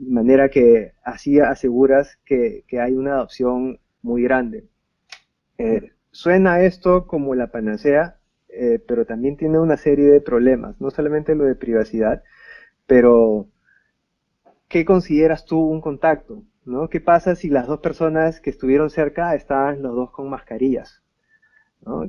[0.00, 4.66] de manera que así aseguras que, hay una adopción muy grande.
[5.58, 8.16] Eh, suena esto como la panacea,
[8.48, 12.22] eh, pero también tiene una serie de problemas, no solamente lo de privacidad,
[12.86, 13.46] pero
[14.68, 16.44] ¿qué consideras tú un contacto?
[16.64, 16.88] ¿no?
[16.88, 21.02] ¿Qué pasa si las dos personas que estuvieron cerca estaban los dos con mascarillas?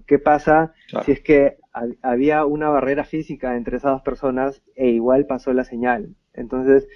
[0.05, 0.73] ¿Qué pasa
[1.05, 1.57] si es que
[2.01, 6.13] había una barrera física entre esas dos personas e igual pasó la señal?
[6.33, 6.87] Entonces,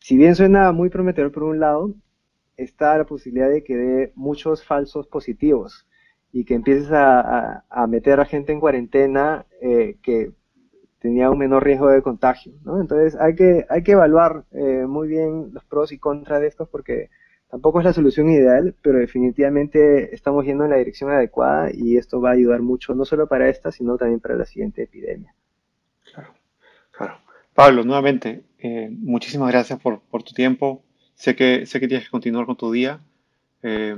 [0.00, 1.94] si bien suena muy prometedor por un lado,
[2.56, 5.86] está la posibilidad de que dé muchos falsos positivos
[6.32, 10.32] y que empieces a, meter a gente en cuarentena eh, que
[11.00, 12.52] tenía un menor riesgo de contagio.
[12.80, 16.68] Entonces hay que, hay que evaluar eh, muy bien los pros y contras de estos
[16.68, 17.10] porque
[17.50, 22.20] tampoco es la solución ideal, pero definitivamente estamos yendo en la dirección adecuada y esto
[22.20, 25.34] va a ayudar mucho, no solo para esta, sino también para la siguiente epidemia.
[26.12, 26.34] Claro,
[26.92, 27.14] claro.
[27.54, 30.82] Pablo, nuevamente, eh, muchísimas gracias por, tu tiempo.
[31.14, 33.00] Sé que, sé que tienes que continuar con tu día.
[33.62, 33.96] Eh,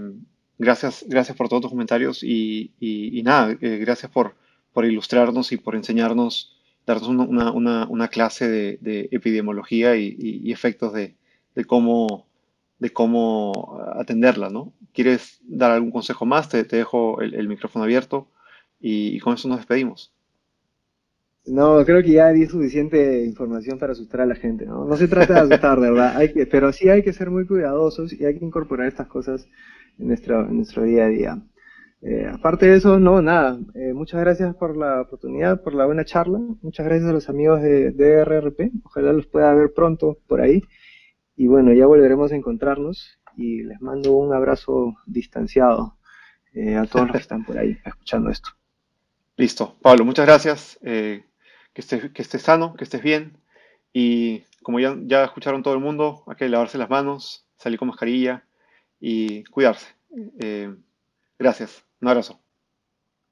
[0.59, 2.73] gracias, gracias por todos tus comentarios y,
[3.25, 4.35] nada, gracias por,
[4.85, 6.57] ilustrarnos y por enseñarnos
[6.87, 11.15] darnos una, clase de, epidemiología y, efectos de,
[11.67, 12.27] cómo,
[12.79, 14.73] de cómo atenderla, ¿no?
[14.93, 16.49] ¿Quieres dar algún consejo más?
[16.49, 18.29] Te, dejo el, micrófono abierto
[18.81, 20.12] y, con eso nos despedimos.
[21.47, 24.97] No, creo que ya di suficiente información para asustar a la gente, ¿no?
[24.97, 26.21] Se trata de asustar, ¿verdad?
[26.51, 29.49] Pero sí hay que ser muy cuidadosos y hay que incorporar estas cosas
[29.99, 31.43] en nuestro, día a día.
[32.01, 33.59] Eh, aparte de eso, no, nada.
[33.75, 36.39] Eh, muchas gracias por la oportunidad, por la buena charla.
[36.63, 38.71] Muchas gracias a los amigos de, DRRP.
[38.85, 40.63] Ojalá los pueda ver pronto por ahí.
[41.37, 45.97] Y bueno, ya volveremos a encontrarnos y les mando un abrazo distanciado
[46.55, 48.51] eh, a todos los que están por ahí escuchando esto.
[49.37, 49.77] Listo.
[49.81, 50.79] Pablo, muchas gracias
[51.75, 53.37] que, esté, que estés sano, que estés bien.
[53.93, 57.89] Y como ya, ya escucharon todo el mundo, hay que lavarse las manos, salir con
[57.89, 58.45] mascarilla
[59.01, 59.95] y cuidarse.
[60.41, 60.75] Eh,
[61.39, 61.85] gracias.
[62.01, 62.41] Un abrazo.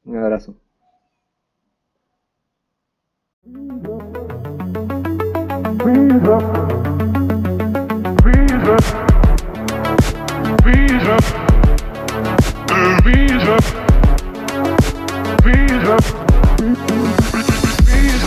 [0.05, 0.57] Un abrazo.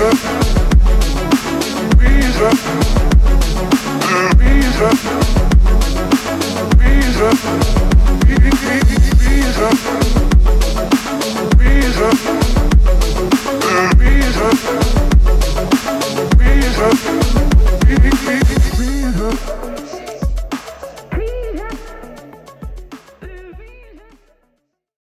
[0.03, 0.53] Reason.